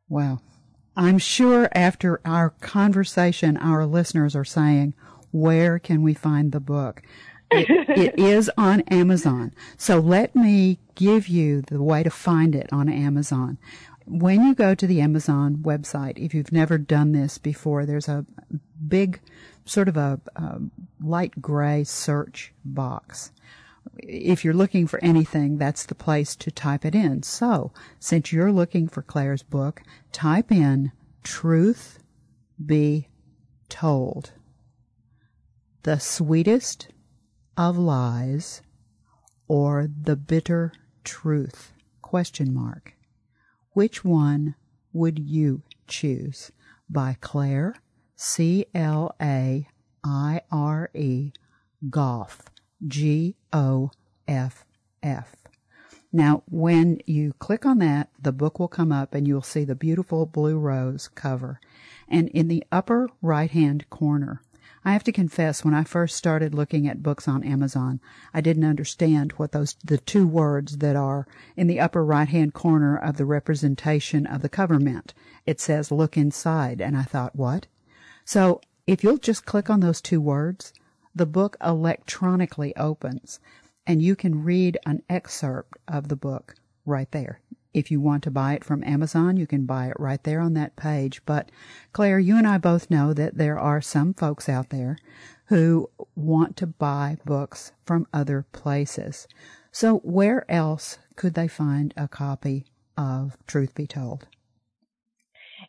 Well, 0.09 0.41
I'm 0.95 1.17
sure 1.17 1.69
after 1.73 2.21
our 2.25 2.51
conversation, 2.61 3.57
our 3.57 3.85
listeners 3.85 4.35
are 4.35 4.45
saying, 4.45 4.93
where 5.31 5.79
can 5.79 6.03
we 6.03 6.13
find 6.13 6.51
the 6.51 6.59
book? 6.59 7.01
it, 7.51 7.67
it 7.97 8.19
is 8.19 8.51
on 8.57 8.81
Amazon. 8.81 9.53
So 9.77 9.99
let 9.99 10.35
me 10.35 10.79
give 10.95 11.27
you 11.27 11.61
the 11.61 11.81
way 11.81 12.03
to 12.03 12.09
find 12.09 12.55
it 12.55 12.69
on 12.71 12.89
Amazon. 12.89 13.57
When 14.05 14.43
you 14.43 14.53
go 14.53 14.75
to 14.75 14.87
the 14.87 15.01
Amazon 15.01 15.57
website, 15.57 16.17
if 16.17 16.33
you've 16.33 16.51
never 16.51 16.77
done 16.77 17.11
this 17.11 17.37
before, 17.37 17.85
there's 17.85 18.07
a 18.07 18.25
big 18.87 19.19
sort 19.65 19.87
of 19.87 19.97
a, 19.97 20.19
a 20.35 20.59
light 21.01 21.41
gray 21.41 21.83
search 21.83 22.53
box 22.63 23.31
if 23.97 24.43
you're 24.43 24.53
looking 24.53 24.87
for 24.87 25.03
anything, 25.03 25.57
that's 25.57 25.85
the 25.85 25.95
place 25.95 26.35
to 26.37 26.51
type 26.51 26.85
it 26.85 26.95
in. 26.95 27.23
So, 27.23 27.71
since 27.99 28.31
you're 28.31 28.51
looking 28.51 28.87
for 28.87 29.01
Claire's 29.01 29.43
book, 29.43 29.81
type 30.11 30.51
in 30.51 30.91
Truth 31.23 31.99
Be 32.63 33.09
Told. 33.69 34.31
The 35.83 35.99
sweetest 35.99 36.89
of 37.57 37.77
lies 37.77 38.61
or 39.47 39.87
the 39.87 40.15
bitter 40.15 40.73
truth? 41.03 41.73
Question 42.01 42.53
mark. 42.53 42.94
Which 43.75 44.05
one 44.05 44.55
would 44.93 45.19
you 45.19 45.61
choose? 45.85 46.49
By 46.89 47.17
Claire, 47.19 47.75
C 48.15 48.67
L 48.73 49.13
A 49.21 49.67
I 50.01 50.41
R 50.49 50.89
E, 50.93 51.33
Goff, 51.89 52.43
G 52.87 53.35
O 53.51 53.91
F 54.29 54.63
F. 55.03 55.35
Now, 56.13 56.43
when 56.49 56.99
you 57.05 57.33
click 57.33 57.65
on 57.65 57.79
that, 57.79 58.11
the 58.17 58.31
book 58.31 58.59
will 58.59 58.69
come 58.69 58.93
up 58.93 59.13
and 59.13 59.27
you'll 59.27 59.41
see 59.41 59.65
the 59.65 59.75
beautiful 59.75 60.25
blue 60.25 60.57
rose 60.57 61.09
cover. 61.09 61.59
And 62.07 62.29
in 62.29 62.47
the 62.47 62.63
upper 62.71 63.09
right 63.21 63.51
hand 63.51 63.89
corner, 63.89 64.41
I 64.87 64.93
have 64.93 65.03
to 65.05 65.11
confess, 65.11 65.65
when 65.65 65.73
I 65.73 65.83
first 65.83 66.15
started 66.15 66.53
looking 66.53 66.87
at 66.87 67.01
books 67.01 67.27
on 67.27 67.43
Amazon, 67.43 67.99
I 68.35 68.41
didn't 68.41 68.65
understand 68.65 69.31
what 69.31 69.51
those, 69.51 69.75
the 69.83 69.97
two 69.97 70.27
words 70.27 70.77
that 70.77 70.95
are 70.95 71.27
in 71.57 71.65
the 71.65 71.79
upper 71.79 72.05
right 72.05 72.27
hand 72.27 72.53
corner 72.53 72.95
of 72.95 73.17
the 73.17 73.25
representation 73.25 74.27
of 74.27 74.43
the 74.43 74.49
cover 74.49 74.79
meant. 74.79 75.15
It 75.47 75.59
says 75.59 75.91
look 75.91 76.15
inside. 76.15 76.81
And 76.81 76.95
I 76.95 77.01
thought, 77.01 77.35
what? 77.35 77.65
So 78.25 78.61
if 78.85 79.03
you'll 79.03 79.17
just 79.17 79.47
click 79.47 79.71
on 79.71 79.79
those 79.79 80.01
two 80.01 80.21
words, 80.21 80.71
the 81.15 81.25
book 81.25 81.57
electronically 81.63 82.75
opens 82.75 83.39
and 83.87 84.03
you 84.03 84.15
can 84.15 84.43
read 84.43 84.77
an 84.85 85.01
excerpt 85.09 85.79
of 85.87 86.09
the 86.09 86.15
book 86.15 86.55
right 86.85 87.09
there. 87.11 87.39
If 87.75 87.91
you 87.91 87.99
want 87.99 88.23
to 88.23 88.31
buy 88.31 88.53
it 88.53 88.63
from 88.63 88.85
Amazon, 88.85 89.35
you 89.35 89.45
can 89.45 89.65
buy 89.65 89.87
it 89.87 89.99
right 89.99 90.23
there 90.23 90.39
on 90.39 90.53
that 90.53 90.77
page. 90.77 91.21
But 91.25 91.51
Claire, 91.91 92.19
you 92.19 92.37
and 92.37 92.47
I 92.47 92.57
both 92.57 92.89
know 92.89 93.13
that 93.13 93.37
there 93.37 93.59
are 93.59 93.81
some 93.81 94.13
folks 94.13 94.47
out 94.47 94.69
there 94.69 94.97
who 95.47 95.89
want 96.15 96.55
to 96.55 96.67
buy 96.67 97.17
books 97.25 97.73
from 97.85 98.07
other 98.13 98.45
places. 98.53 99.27
So 99.73 99.97
where 99.97 100.49
else 100.49 100.99
could 101.17 101.33
they 101.33 101.49
find 101.49 101.93
a 101.97 102.07
copy 102.07 102.63
of 102.97 103.35
Truth 103.45 103.75
Be 103.75 103.85
Told? 103.85 104.25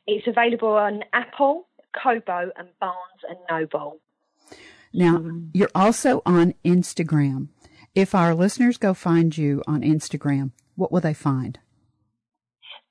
It's 0.07 0.29
available 0.29 0.69
on 0.69 1.03
Apple, 1.13 1.67
Kobo, 2.01 2.53
and 2.57 2.69
Barnes 2.79 3.23
and 3.29 3.39
Noble. 3.51 3.99
Now, 4.95 5.25
you're 5.53 5.71
also 5.75 6.23
on 6.25 6.55
Instagram. 6.65 7.49
If 7.97 8.15
our 8.15 8.33
listeners 8.33 8.77
go 8.77 8.95
find 8.95 9.37
you 9.37 9.65
on 9.67 9.81
Instagram, 9.81 10.53
what 10.77 10.93
will 10.93 11.01
they 11.01 11.13
find? 11.13 11.59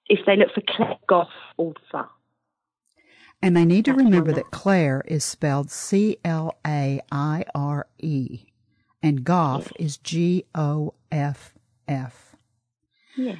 If 0.07 0.25
they 0.25 0.35
look 0.35 0.53
for 0.53 0.61
Claire 0.61 0.97
Goff 1.07 1.29
author. 1.57 2.09
And 3.41 3.55
they 3.55 3.65
need 3.65 3.85
to 3.85 3.93
remember 3.93 4.31
that 4.31 4.51
Claire 4.51 5.03
is 5.07 5.23
spelled 5.23 5.69
C 5.69 6.17
L 6.23 6.57
A 6.65 7.01
I 7.11 7.43
R 7.53 7.87
E 7.99 8.45
and 9.03 9.23
Goff 9.23 9.71
is 9.77 9.97
G 9.97 10.45
O 10.55 10.93
F 11.11 11.53
F. 11.87 12.35
Yeah. 13.15 13.35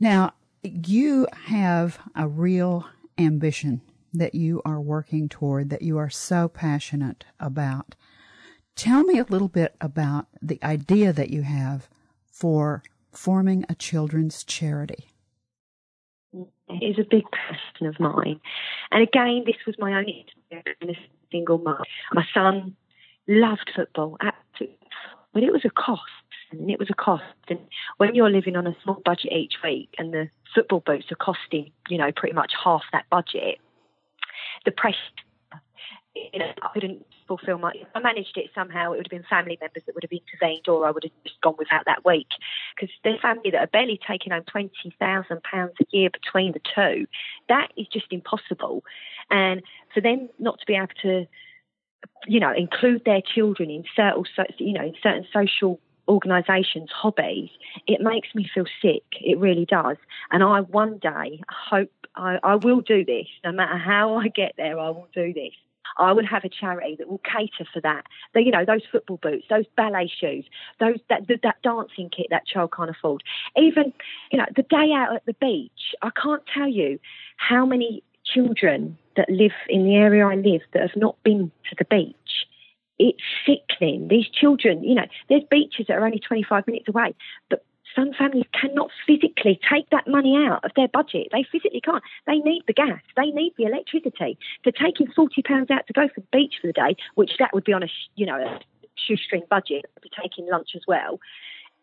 Now, 0.00 0.32
you 0.62 1.26
have 1.44 1.98
a 2.14 2.26
real 2.26 2.86
ambition 3.18 3.82
that 4.14 4.34
you 4.34 4.62
are 4.64 4.80
working 4.80 5.28
toward, 5.28 5.70
that 5.70 5.82
you 5.82 5.98
are 5.98 6.10
so 6.10 6.48
passionate 6.48 7.24
about. 7.38 7.94
Tell 8.74 9.02
me 9.04 9.18
a 9.18 9.24
little 9.24 9.48
bit 9.48 9.74
about 9.80 10.26
the 10.40 10.58
idea 10.62 11.12
that 11.12 11.30
you 11.30 11.42
have 11.42 11.88
for 12.26 12.82
forming 13.10 13.64
a 13.68 13.74
children's 13.74 14.44
charity 14.44 15.11
is 16.80 16.98
a 16.98 17.04
big 17.08 17.24
passion 17.30 17.86
of 17.86 17.98
mine. 18.00 18.40
And 18.90 19.02
again, 19.02 19.44
this 19.46 19.56
was 19.66 19.76
my 19.78 19.92
own 19.92 20.06
experience 20.08 20.78
as 20.82 20.88
a 20.88 20.98
single 21.30 21.58
mum. 21.58 21.82
My 22.12 22.24
son 22.32 22.76
loved 23.28 23.70
football, 23.74 24.16
absolutely, 24.20 24.78
but 25.32 25.42
it 25.42 25.52
was 25.52 25.64
a 25.64 25.70
cost. 25.70 26.02
And 26.50 26.70
it 26.70 26.78
was 26.78 26.90
a 26.90 26.94
cost. 26.94 27.24
And 27.48 27.60
when 27.96 28.14
you're 28.14 28.30
living 28.30 28.56
on 28.56 28.66
a 28.66 28.76
small 28.82 29.00
budget 29.06 29.32
each 29.32 29.54
week 29.64 29.94
and 29.96 30.12
the 30.12 30.28
football 30.54 30.80
boots 30.84 31.10
are 31.10 31.16
costing, 31.16 31.72
you 31.88 31.96
know, 31.96 32.12
pretty 32.14 32.34
much 32.34 32.52
half 32.62 32.82
that 32.92 33.06
budget, 33.10 33.58
the 34.66 34.70
pressure 34.70 34.98
you 36.32 36.38
know, 36.38 36.50
I 36.62 36.68
couldn't 36.72 37.04
fulfil 37.28 37.58
my. 37.58 37.72
If 37.74 37.88
I 37.94 38.00
managed 38.00 38.36
it 38.36 38.50
somehow, 38.54 38.92
it 38.92 38.96
would 38.96 39.06
have 39.06 39.10
been 39.10 39.28
family 39.28 39.58
members 39.60 39.82
that 39.86 39.94
would 39.94 40.04
have 40.04 40.12
intervened, 40.12 40.66
or 40.68 40.86
I 40.86 40.90
would 40.90 41.04
have 41.04 41.12
just 41.24 41.40
gone 41.40 41.56
without 41.58 41.84
that 41.86 42.04
week. 42.04 42.28
Because 42.74 42.94
there's 43.04 43.20
family 43.20 43.50
that 43.50 43.58
are 43.58 43.66
barely 43.66 44.00
taking 44.06 44.32
home 44.32 44.44
twenty 44.44 44.94
thousand 44.98 45.42
pounds 45.42 45.74
a 45.80 45.84
year 45.90 46.10
between 46.10 46.52
the 46.52 46.60
two. 46.74 47.06
That 47.48 47.68
is 47.76 47.86
just 47.88 48.06
impossible, 48.10 48.82
and 49.30 49.62
for 49.92 50.00
them 50.00 50.30
not 50.38 50.58
to 50.60 50.66
be 50.66 50.74
able 50.74 50.88
to, 51.02 51.26
you 52.26 52.40
know, 52.40 52.52
include 52.52 53.02
their 53.04 53.20
children 53.22 53.70
in 53.70 53.84
certain, 53.94 54.24
you 54.58 54.72
know, 54.72 54.84
in 54.84 54.94
certain 55.02 55.26
social 55.32 55.80
organisations, 56.08 56.90
hobbies, 56.90 57.50
it 57.86 58.00
makes 58.00 58.34
me 58.34 58.48
feel 58.52 58.66
sick. 58.80 59.04
It 59.20 59.38
really 59.38 59.64
does. 59.64 59.96
And 60.30 60.42
I 60.42 60.60
one 60.60 60.98
day 60.98 61.40
hope 61.48 61.92
I, 62.16 62.38
I 62.42 62.56
will 62.56 62.80
do 62.80 63.04
this. 63.04 63.26
No 63.44 63.52
matter 63.52 63.78
how 63.78 64.16
I 64.16 64.28
get 64.28 64.54
there, 64.56 64.78
I 64.78 64.90
will 64.90 65.08
do 65.14 65.32
this. 65.32 65.52
I 65.98 66.12
will 66.12 66.26
have 66.26 66.44
a 66.44 66.48
charity 66.48 66.96
that 66.98 67.08
will 67.08 67.20
cater 67.24 67.68
for 67.72 67.80
that. 67.80 68.04
The, 68.34 68.42
you 68.42 68.50
know, 68.50 68.64
those 68.64 68.82
football 68.90 69.18
boots, 69.18 69.46
those 69.48 69.64
ballet 69.76 70.10
shoes, 70.20 70.44
those 70.80 70.98
that 71.08 71.28
that 71.42 71.62
dancing 71.62 72.10
kit 72.10 72.26
that 72.30 72.46
child 72.46 72.72
can't 72.76 72.90
afford. 72.90 73.22
Even, 73.56 73.92
you 74.30 74.38
know, 74.38 74.46
the 74.54 74.62
day 74.62 74.92
out 74.94 75.14
at 75.14 75.26
the 75.26 75.34
beach. 75.34 75.94
I 76.02 76.10
can't 76.10 76.42
tell 76.52 76.68
you 76.68 76.98
how 77.36 77.66
many 77.66 78.02
children 78.24 78.98
that 79.16 79.28
live 79.28 79.52
in 79.68 79.84
the 79.84 79.96
area 79.96 80.26
I 80.26 80.36
live 80.36 80.62
that 80.72 80.82
have 80.82 80.96
not 80.96 81.22
been 81.22 81.50
to 81.70 81.76
the 81.78 81.84
beach. 81.84 82.16
It's 82.98 83.22
sickening. 83.46 84.08
These 84.08 84.28
children, 84.28 84.84
you 84.84 84.94
know, 84.94 85.06
there's 85.28 85.42
beaches 85.50 85.86
that 85.88 85.96
are 85.96 86.04
only 86.04 86.20
25 86.20 86.66
minutes 86.66 86.88
away, 86.88 87.14
but 87.50 87.64
some 87.94 88.12
families 88.12 88.46
cannot 88.58 88.90
physically 89.06 89.60
take 89.70 89.88
that 89.90 90.08
money 90.08 90.36
out 90.36 90.64
of 90.64 90.72
their 90.76 90.88
budget. 90.88 91.28
They 91.32 91.44
physically 91.50 91.80
can't. 91.80 92.02
They 92.26 92.38
need 92.38 92.62
the 92.66 92.72
gas. 92.72 93.00
They 93.16 93.30
need 93.30 93.52
the 93.56 93.64
electricity. 93.64 94.38
To 94.64 94.72
taking 94.72 95.08
forty 95.14 95.42
pounds 95.42 95.70
out 95.70 95.86
to 95.86 95.92
go 95.92 96.08
for 96.08 96.20
the 96.20 96.26
beach 96.32 96.54
for 96.60 96.66
the 96.66 96.72
day, 96.72 96.96
which 97.14 97.32
that 97.38 97.50
would 97.52 97.64
be 97.64 97.72
on 97.72 97.82
a 97.82 97.88
you 98.14 98.26
know 98.26 98.36
a 98.36 98.60
shoestring 98.96 99.42
budget, 99.50 99.84
be 100.02 100.10
taking 100.20 100.48
lunch 100.50 100.70
as 100.74 100.82
well. 100.86 101.20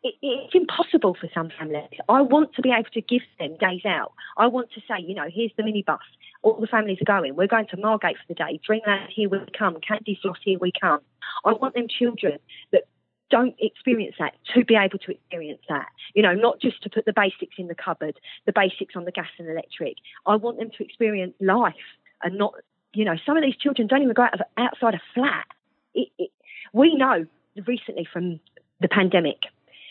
It, 0.01 0.15
it's 0.21 0.55
impossible 0.55 1.17
for 1.19 1.29
some 1.33 1.51
families. 1.57 1.99
I 2.07 2.21
want 2.21 2.53
to 2.55 2.61
be 2.61 2.71
able 2.71 2.89
to 2.93 3.01
give 3.01 3.21
them 3.37 3.57
days 3.59 3.85
out. 3.85 4.13
I 4.37 4.47
want 4.47 4.71
to 4.73 4.81
say, 4.81 5.03
you 5.05 5.13
know, 5.13 5.27
here's 5.31 5.51
the 5.57 5.63
minibus. 5.63 5.97
All 6.41 6.59
the 6.59 6.67
families 6.67 6.99
are 7.01 7.19
going. 7.19 7.35
We're 7.35 7.47
going 7.47 7.67
to 7.67 7.77
Margate 7.77 8.15
for 8.15 8.23
the 8.29 8.35
day. 8.35 8.61
Dreamland, 8.65 9.11
here 9.13 9.27
we 9.27 9.39
come. 9.57 9.77
Candy 9.85 10.17
Floss, 10.21 10.37
here 10.41 10.57
we 10.57 10.71
come. 10.79 11.01
I 11.43 11.51
want 11.51 11.75
them 11.75 11.87
children 11.89 12.39
that 12.71 12.83
don't 13.29 13.55
experience 13.59 14.15
that 14.19 14.33
to 14.53 14.65
be 14.65 14.75
able 14.75 14.97
to 14.99 15.11
experience 15.11 15.61
that. 15.69 15.87
You 16.13 16.23
know, 16.23 16.33
not 16.33 16.59
just 16.59 16.81
to 16.83 16.89
put 16.89 17.05
the 17.05 17.13
basics 17.13 17.55
in 17.57 17.67
the 17.67 17.75
cupboard, 17.75 18.19
the 18.45 18.53
basics 18.53 18.95
on 18.95 19.05
the 19.05 19.11
gas 19.11 19.27
and 19.37 19.47
electric. 19.47 19.95
I 20.25 20.35
want 20.35 20.57
them 20.57 20.71
to 20.77 20.83
experience 20.83 21.33
life 21.39 21.75
and 22.23 22.37
not, 22.37 22.53
you 22.93 23.05
know, 23.05 23.15
some 23.25 23.37
of 23.37 23.43
these 23.43 23.55
children 23.55 23.87
don't 23.87 24.01
even 24.01 24.13
go 24.13 24.23
out 24.23 24.33
of, 24.33 24.41
outside 24.57 24.95
a 24.95 25.01
flat. 25.13 25.45
It, 25.93 26.09
it, 26.17 26.31
we 26.73 26.95
know 26.95 27.25
recently 27.67 28.07
from 28.11 28.39
the 28.81 28.87
pandemic 28.87 29.37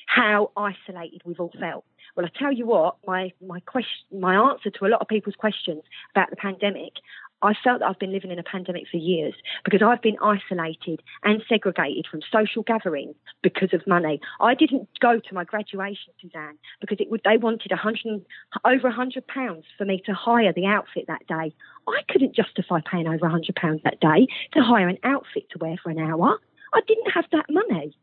how 0.07 0.51
isolated 0.57 1.23
we've 1.25 1.41
all 1.41 1.53
felt. 1.61 1.85
Well, 2.17 2.27
I 2.27 2.39
tell 2.39 2.53
you 2.53 2.67
what, 2.67 2.97
my 3.07 3.33
my 3.47 3.61
question, 3.61 4.19
my 4.19 4.35
answer 4.35 4.71
to 4.71 4.87
a 4.87 4.89
lot 4.89 5.01
of 5.01 5.09
people's 5.09 5.37
questions 5.37 5.83
about 6.13 6.31
the 6.31 6.37
pandemic, 6.37 6.95
I 7.43 7.55
felt 7.63 7.81
that 7.81 7.87
I've 7.87 7.99
been 7.99 8.13
living 8.13 8.31
in 8.31 8.39
a 8.39 8.43
pandemic 8.43 8.85
for 8.91 8.97
years 8.97 9.35
because 9.65 9.81
I've 9.83 10.03
been 10.03 10.17
isolated 10.23 11.03
and 11.23 11.43
segregated 11.49 12.07
from 12.11 12.21
social 12.33 12.63
gatherings 12.63 13.15
because 13.43 13.73
of 13.73 13.87
money. 13.87 14.21
I 14.41 14.55
didn't 14.55 14.89
go 15.01 15.21
to 15.21 15.35
my 15.35 15.45
graduation, 15.45 16.13
Suzanne, 16.21 16.59
because 16.81 16.99
it 17.01 17.11
would 17.11 17.21
they 17.25 17.37
wanted 17.37 17.71
hundred 17.73 18.25
over 18.65 18.89
a 18.89 18.93
hundred 18.93 19.27
pounds 19.27 19.65
for 19.77 19.85
me 19.85 20.03
to 20.07 20.15
hire 20.15 20.53
the 20.53 20.67
outfit 20.67 21.05
that 21.07 21.27
day. 21.27 21.55
I 21.87 22.01
couldn't 22.11 22.35
justify 22.35 22.81
paying 22.91 23.07
over 23.07 23.27
a 23.27 23.31
hundred 23.31 23.55
pounds 23.55 23.83
that 23.85 24.01
day 24.01 24.27
to 24.55 24.63
hire 24.63 24.89
an 24.89 24.99
outfit 25.05 25.49
to 25.51 25.59
wear 25.59 25.77
for 25.83 25.91
an 25.91 25.99
hour. 25.99 26.39
I 26.75 26.81
didn't 26.87 27.11
have 27.13 27.27
that 27.33 27.47
money. 27.49 27.97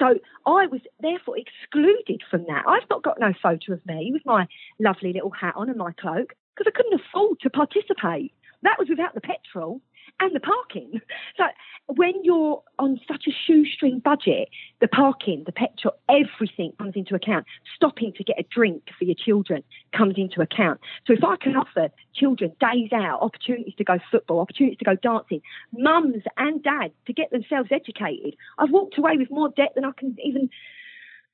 So 0.00 0.18
I 0.46 0.66
was 0.66 0.80
therefore 1.00 1.36
excluded 1.36 2.22
from 2.30 2.44
that. 2.48 2.64
I've 2.66 2.88
not 2.88 3.02
got 3.02 3.20
no 3.20 3.34
photo 3.40 3.74
of 3.74 3.84
me 3.86 4.10
with 4.12 4.24
my 4.24 4.48
lovely 4.78 5.12
little 5.12 5.30
hat 5.30 5.54
on 5.56 5.68
and 5.68 5.76
my 5.76 5.92
cloak 5.92 6.32
because 6.56 6.72
I 6.72 6.76
couldn't 6.76 7.00
afford 7.00 7.38
to 7.40 7.50
participate. 7.50 8.32
That 8.62 8.76
was 8.78 8.88
without 8.88 9.14
the 9.14 9.20
petrol. 9.20 9.80
and 10.18 10.34
the 10.34 10.40
parking. 10.40 11.00
So 11.36 11.44
when 11.86 12.12
you're 12.22 12.62
on 12.78 13.00
such 13.08 13.24
a 13.26 13.30
shoestring 13.46 14.00
budget, 14.00 14.48
the 14.80 14.88
parking, 14.88 15.44
the 15.46 15.52
petrol, 15.52 15.94
everything 16.08 16.72
comes 16.78 16.92
into 16.94 17.14
account. 17.14 17.46
Stopping 17.74 18.12
to 18.16 18.24
get 18.24 18.38
a 18.38 18.42
drink 18.42 18.82
for 18.98 19.04
your 19.04 19.14
children 19.14 19.62
comes 19.96 20.14
into 20.16 20.40
account. 20.40 20.80
So 21.06 21.14
if 21.14 21.24
I 21.24 21.36
can 21.36 21.56
offer 21.56 21.88
children 22.14 22.52
days 22.60 22.92
out, 22.92 23.22
opportunities 23.22 23.74
to 23.76 23.84
go 23.84 23.98
football, 24.10 24.40
opportunities 24.40 24.78
to 24.78 24.84
go 24.84 24.96
dancing, 24.96 25.40
mums 25.72 26.22
and 26.36 26.62
dads 26.62 26.94
to 27.06 27.12
get 27.12 27.30
themselves 27.30 27.70
educated, 27.72 28.36
I've 28.58 28.70
walked 28.70 28.98
away 28.98 29.16
with 29.16 29.30
more 29.30 29.48
debt 29.48 29.72
than 29.74 29.84
I 29.84 29.92
can 29.96 30.16
even 30.22 30.50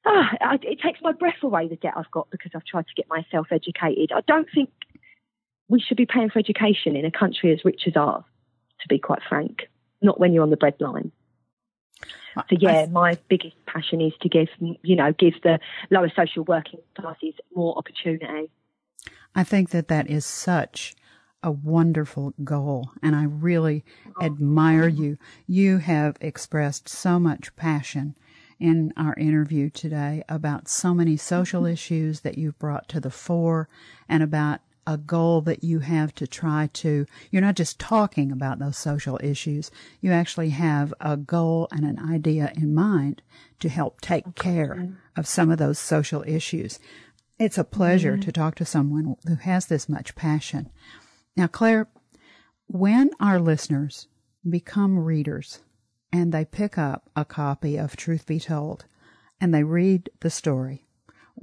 ah, 0.06 0.30
it 0.62 0.80
takes 0.80 1.00
my 1.02 1.12
breath 1.12 1.42
away 1.42 1.68
the 1.68 1.76
debt 1.76 1.94
I've 1.96 2.10
got 2.10 2.30
because 2.30 2.52
I've 2.54 2.64
tried 2.64 2.86
to 2.86 2.94
get 2.94 3.08
myself 3.08 3.48
educated. 3.50 4.12
I 4.14 4.20
don't 4.26 4.48
think 4.54 4.70
we 5.68 5.80
should 5.80 5.96
be 5.96 6.06
paying 6.06 6.30
for 6.30 6.38
education 6.38 6.96
in 6.96 7.04
a 7.04 7.10
country 7.10 7.52
as 7.52 7.64
rich 7.64 7.82
as 7.86 7.96
ours, 7.96 8.24
to 8.80 8.88
be 8.88 8.98
quite 8.98 9.20
frank, 9.28 9.68
not 10.02 10.20
when 10.20 10.32
you're 10.32 10.42
on 10.42 10.50
the 10.50 10.56
breadline. 10.56 11.10
So 12.50 12.56
yeah, 12.60 12.86
my 12.90 13.18
biggest 13.28 13.56
passion 13.66 14.00
is 14.00 14.12
to 14.20 14.28
give, 14.28 14.48
you 14.60 14.94
know, 14.94 15.12
give 15.12 15.34
the 15.42 15.58
lower 15.90 16.12
social 16.14 16.44
working 16.44 16.80
classes 16.98 17.34
more 17.54 17.76
opportunity. 17.78 18.50
I 19.34 19.42
think 19.42 19.70
that 19.70 19.88
that 19.88 20.08
is 20.10 20.26
such 20.26 20.94
a 21.42 21.50
wonderful 21.50 22.34
goal, 22.44 22.90
and 23.02 23.16
I 23.16 23.24
really 23.24 23.84
oh. 24.20 24.24
admire 24.24 24.88
you. 24.88 25.16
You 25.46 25.78
have 25.78 26.16
expressed 26.20 26.88
so 26.88 27.18
much 27.18 27.54
passion 27.56 28.16
in 28.58 28.92
our 28.96 29.14
interview 29.14 29.70
today 29.70 30.22
about 30.28 30.68
so 30.68 30.92
many 30.94 31.16
social 31.16 31.64
issues 31.74 32.20
that 32.20 32.36
you've 32.36 32.58
brought 32.58 32.88
to 32.88 33.00
the 33.00 33.10
fore 33.10 33.68
and 34.08 34.22
about 34.22 34.60
a 34.86 34.96
goal 34.96 35.40
that 35.42 35.64
you 35.64 35.80
have 35.80 36.14
to 36.14 36.26
try 36.26 36.68
to, 36.74 37.06
you're 37.30 37.42
not 37.42 37.56
just 37.56 37.78
talking 37.78 38.30
about 38.30 38.58
those 38.58 38.76
social 38.76 39.18
issues, 39.22 39.70
you 40.00 40.12
actually 40.12 40.50
have 40.50 40.94
a 41.00 41.16
goal 41.16 41.68
and 41.72 41.84
an 41.84 41.98
idea 41.98 42.52
in 42.56 42.74
mind 42.74 43.22
to 43.60 43.68
help 43.68 44.00
take 44.00 44.34
care 44.34 44.88
of 45.16 45.26
some 45.26 45.50
of 45.50 45.58
those 45.58 45.78
social 45.78 46.22
issues. 46.26 46.78
It's 47.38 47.58
a 47.58 47.64
pleasure 47.64 48.12
mm-hmm. 48.12 48.22
to 48.22 48.32
talk 48.32 48.54
to 48.56 48.64
someone 48.64 49.16
who 49.26 49.34
has 49.36 49.66
this 49.66 49.88
much 49.88 50.14
passion. 50.14 50.70
Now, 51.36 51.48
Claire, 51.48 51.88
when 52.66 53.10
our 53.20 53.38
listeners 53.38 54.08
become 54.48 54.98
readers 54.98 55.60
and 56.12 56.32
they 56.32 56.44
pick 56.44 56.78
up 56.78 57.10
a 57.14 57.24
copy 57.24 57.76
of 57.76 57.96
Truth 57.96 58.26
Be 58.26 58.40
Told 58.40 58.84
and 59.40 59.52
they 59.52 59.64
read 59.64 60.08
the 60.20 60.30
story. 60.30 60.85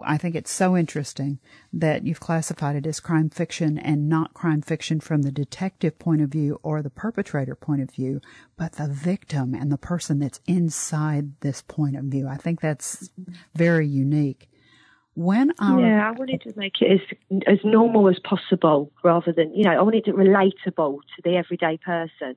I 0.01 0.17
think 0.17 0.35
it's 0.35 0.51
so 0.51 0.75
interesting 0.75 1.39
that 1.71 2.03
you've 2.03 2.19
classified 2.19 2.75
it 2.75 2.87
as 2.87 2.99
crime 2.99 3.29
fiction 3.29 3.77
and 3.77 4.09
not 4.09 4.33
crime 4.33 4.61
fiction 4.61 4.99
from 4.99 5.21
the 5.21 5.31
detective 5.31 5.99
point 5.99 6.21
of 6.21 6.29
view 6.29 6.59
or 6.63 6.81
the 6.81 6.89
perpetrator 6.89 7.55
point 7.55 7.81
of 7.81 7.91
view, 7.91 8.19
but 8.57 8.73
the 8.73 8.87
victim 8.87 9.53
and 9.53 9.71
the 9.71 9.77
person 9.77 10.19
that's 10.19 10.39
inside 10.47 11.39
this 11.41 11.61
point 11.61 11.95
of 11.95 12.05
view. 12.05 12.27
I 12.27 12.37
think 12.37 12.59
that's 12.59 13.11
very 13.53 13.87
unique. 13.87 14.49
When 15.15 15.51
our 15.59 15.79
yeah, 15.79 16.09
I 16.09 16.11
wanted 16.11 16.41
to 16.41 16.53
make 16.55 16.81
it 16.81 16.99
as 16.99 17.17
as 17.45 17.59
normal 17.63 18.09
as 18.09 18.17
possible, 18.23 18.91
rather 19.03 19.31
than 19.31 19.53
you 19.53 19.63
know, 19.63 19.71
I 19.71 19.81
wanted 19.83 20.07
it 20.07 20.15
relatable 20.15 20.97
to 21.15 21.21
the 21.23 21.35
everyday 21.35 21.77
person. 21.77 22.35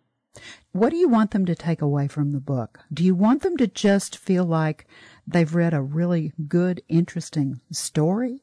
What 0.73 0.91
do 0.91 0.97
you 0.97 1.09
want 1.09 1.31
them 1.31 1.47
to 1.47 1.55
take 1.55 1.81
away 1.81 2.09
from 2.09 2.33
the 2.33 2.41
book? 2.41 2.81
Do 2.93 3.03
you 3.05 3.15
want 3.15 3.43
them 3.43 3.57
to 3.57 3.67
just 3.67 4.17
feel 4.17 4.45
like 4.45 4.87
they've 5.27 5.55
read 5.55 5.75
a 5.75 5.83
really 5.83 6.33
good, 6.49 6.83
interesting 6.89 7.61
story? 7.71 8.43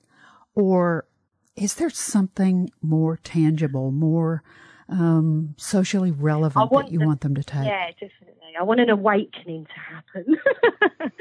Or 0.56 1.06
is 1.56 1.75
there 1.75 1.89
something 1.89 2.71
more 2.82 3.17
tangible, 3.17 3.91
more 3.91 4.43
um, 4.89 5.56
socially 5.58 6.12
relevant 6.12 6.72
that 6.72 6.91
you 6.91 7.00
them, 7.00 7.08
want 7.08 7.22
them 7.22 7.36
to 7.36 7.43
take? 7.43 7.65
Yeah, 7.65 7.91
definitely. 7.91 8.34
I 8.60 8.63
want 8.63 8.80
an 8.80 8.89
awakening 8.89 9.65
to 9.65 9.80
happen. 9.80 10.38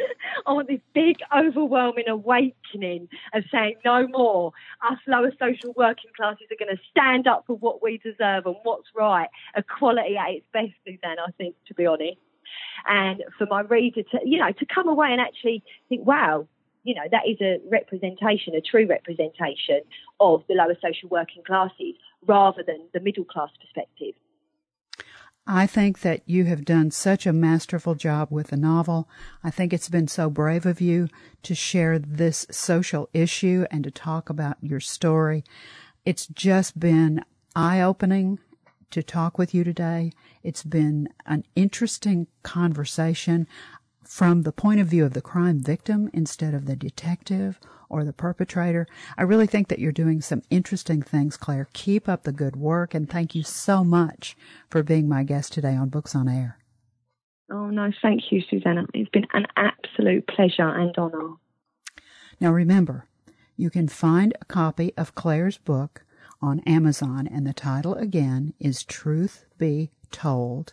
I 0.47 0.53
want 0.53 0.69
this 0.69 0.81
big, 0.95 1.19
overwhelming 1.37 2.09
awakening 2.09 3.09
of 3.33 3.45
saying 3.51 3.77
no 3.85 4.07
more. 4.09 4.53
Us 4.91 4.99
lower 5.07 5.33
social 5.39 5.73
working 5.77 6.11
classes 6.17 6.47
are 6.51 6.65
going 6.65 6.77
to 6.77 6.83
stand 6.91 7.27
up 7.27 7.45
for 7.47 7.57
what 7.57 7.83
we 7.83 7.99
deserve 7.99 8.47
and 8.47 8.57
what's 8.65 8.89
right. 8.95 9.29
Equality 9.57 10.17
at 10.17 10.31
its 10.31 10.47
best, 10.53 10.73
Suzanne, 10.85 11.19
I 11.19 11.31
think, 11.39 11.55
to 11.69 11.75
be 11.75 11.87
honest. 11.87 12.19
And 12.89 13.23
for 13.39 13.47
my 13.47 13.63
reader 13.63 14.03
to, 14.03 14.19
you 14.25 14.39
know, 14.39 14.53
to 14.53 14.67
come 14.67 14.89
away 14.89 15.09
and 15.11 15.21
actually 15.21 15.63
think, 15.89 16.07
wow, 16.07 16.47
you 16.85 16.95
know, 16.95 17.03
that 17.11 17.23
is 17.29 17.41
a 17.41 17.59
representation, 17.71 18.55
a 18.55 18.61
true 18.61 18.87
representation 18.87 19.83
of 20.21 20.43
the 20.49 20.55
lower 20.55 20.77
social 20.83 21.09
working 21.09 21.43
classes 21.45 21.95
rather 22.27 22.63
than 22.67 22.81
the 22.93 23.01
middle 23.01 23.25
class 23.25 23.51
perspective. 23.61 24.15
I 25.47 25.67
think 25.67 26.01
that 26.01 26.23
you 26.25 26.45
have 26.45 26.65
done 26.65 26.93
such 26.93 27.27
a 27.27 27.33
masterful 27.33 27.97
job 27.97 28.29
with 28.31 28.49
the 28.49 28.57
novel. 28.57 29.09
I 29.43 29.51
think 29.51 29.73
it's 29.73 29.89
been 29.89 30.07
so 30.07 30.31
brave 30.31 30.67
of 30.67 30.81
you 30.81 31.09
to 31.43 31.55
share 31.55 31.99
this 31.99 32.47
social 32.51 33.09
issue 33.13 33.67
and 33.71 33.83
to 33.83 33.91
talk 33.91 34.31
about 34.31 34.59
your 34.61 34.79
story. 34.79 35.43
It's 36.05 36.27
just 36.27 36.79
been 36.79 37.25
eye 37.57 37.81
opening 37.81 38.39
to 38.93 39.03
talk 39.03 39.37
with 39.37 39.53
you 39.53 39.65
today. 39.65 40.13
It's 40.45 40.63
been 40.63 41.09
an 41.27 41.45
interesting 41.57 42.29
conversation 42.45 43.49
from 44.05 44.43
the 44.43 44.53
point 44.53 44.81
of 44.81 44.87
view 44.87 45.05
of 45.05 45.13
the 45.13 45.21
crime 45.21 45.61
victim 45.61 46.11
instead 46.13 46.55
of 46.55 46.67
the 46.67 46.77
detective 46.77 47.59
or 47.89 48.05
the 48.05 48.13
perpetrator. 48.13 48.87
I 49.19 49.23
really 49.23 49.47
think 49.47 49.69
that 49.69 49.79
you're 49.79 49.93
doing 49.93 50.21
some 50.23 50.43
interesting 50.51 51.03
things, 51.03 51.37
Claire. 51.37 51.69
Keep 51.73 52.09
up 52.09 52.23
the 52.23 52.33
good 52.33 52.57
work, 52.57 52.95
and 52.95 53.09
thank 53.09 53.35
you 53.35 53.43
so 53.43 53.85
much 53.85 54.37
for 54.69 54.83
being 54.83 55.09
my 55.09 55.23
guest 55.23 55.53
today 55.53 55.75
on 55.75 55.91
Books 55.91 56.15
on 56.15 56.29
Air. 56.29 56.59
Oh, 57.51 57.69
no, 57.69 57.91
thank 58.01 58.33
you, 58.33 58.43
Susanna. 58.49 58.87
It's 58.95 59.11
been 59.11 59.27
an 59.35 59.47
absolute 59.57 60.27
pleasure 60.27 60.69
and 60.69 60.95
honor. 60.97 61.35
Now, 62.41 62.51
remember, 62.51 63.07
you 63.57 63.69
can 63.69 63.89
find 63.89 64.35
a 64.41 64.47
copy 64.47 64.93
of 64.97 65.15
Claire's 65.15 65.59
book 65.59 66.05
on 66.41 66.61
Amazon, 66.61 67.27
and 67.27 67.47
the 67.47 67.53
title 67.53 67.95
again 67.95 68.55
is 68.59 68.85
Truth 68.85 69.45
Be 69.59 69.91
Told 70.11 70.73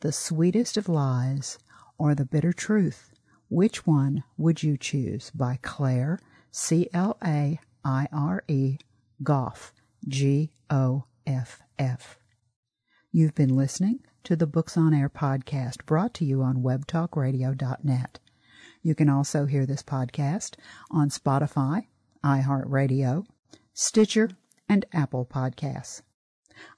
The 0.00 0.12
Sweetest 0.12 0.76
of 0.76 0.88
Lies 0.88 1.58
or 2.00 2.14
The 2.14 2.24
Bitter 2.24 2.52
Truth. 2.52 3.12
Which 3.50 3.86
one 3.86 4.24
would 4.38 4.62
you 4.62 4.78
choose? 4.78 5.30
By 5.30 5.58
Claire 5.60 6.18
C 6.50 6.88
L 6.94 7.18
A 7.22 7.60
I 7.84 8.08
R 8.10 8.42
E, 8.48 8.78
Goff, 9.22 9.74
G 10.08 10.50
O 10.70 11.04
F 11.26 11.60
F. 11.78 12.18
You've 13.12 13.34
been 13.34 13.54
listening 13.54 14.00
to 14.24 14.34
the 14.34 14.46
Books 14.46 14.78
on 14.78 14.94
Air 14.94 15.10
podcast 15.10 15.84
brought 15.84 16.14
to 16.14 16.24
you 16.24 16.42
on 16.42 16.62
webtalkradio.net. 16.62 18.18
You 18.82 18.94
can 18.94 19.10
also 19.10 19.44
hear 19.44 19.66
this 19.66 19.82
podcast 19.82 20.54
on 20.90 21.10
Spotify, 21.10 21.86
iHeartRadio, 22.24 23.26
Stitcher, 23.74 24.30
and 24.68 24.86
Apple 24.94 25.26
Podcasts. 25.26 26.00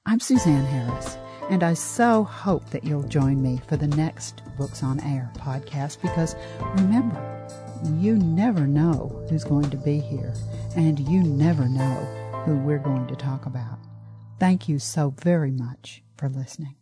I'm 0.05 0.19
Suzanne 0.19 0.65
Harris, 0.65 1.17
and 1.49 1.63
I 1.63 1.73
so 1.73 2.23
hope 2.23 2.69
that 2.69 2.83
you'll 2.83 3.03
join 3.03 3.41
me 3.41 3.61
for 3.67 3.77
the 3.77 3.87
next 3.87 4.41
Books 4.57 4.83
on 4.83 4.99
Air 5.01 5.31
podcast 5.37 6.01
because 6.01 6.35
remember, 6.75 7.21
you 7.97 8.15
never 8.15 8.65
know 8.65 9.25
who's 9.29 9.43
going 9.43 9.69
to 9.69 9.77
be 9.77 9.99
here, 9.99 10.33
and 10.75 10.99
you 10.99 11.21
never 11.21 11.67
know 11.67 11.95
who 12.45 12.55
we're 12.57 12.79
going 12.79 13.07
to 13.07 13.15
talk 13.15 13.45
about. 13.45 13.79
Thank 14.39 14.69
you 14.69 14.79
so 14.79 15.13
very 15.21 15.51
much 15.51 16.03
for 16.17 16.29
listening. 16.29 16.75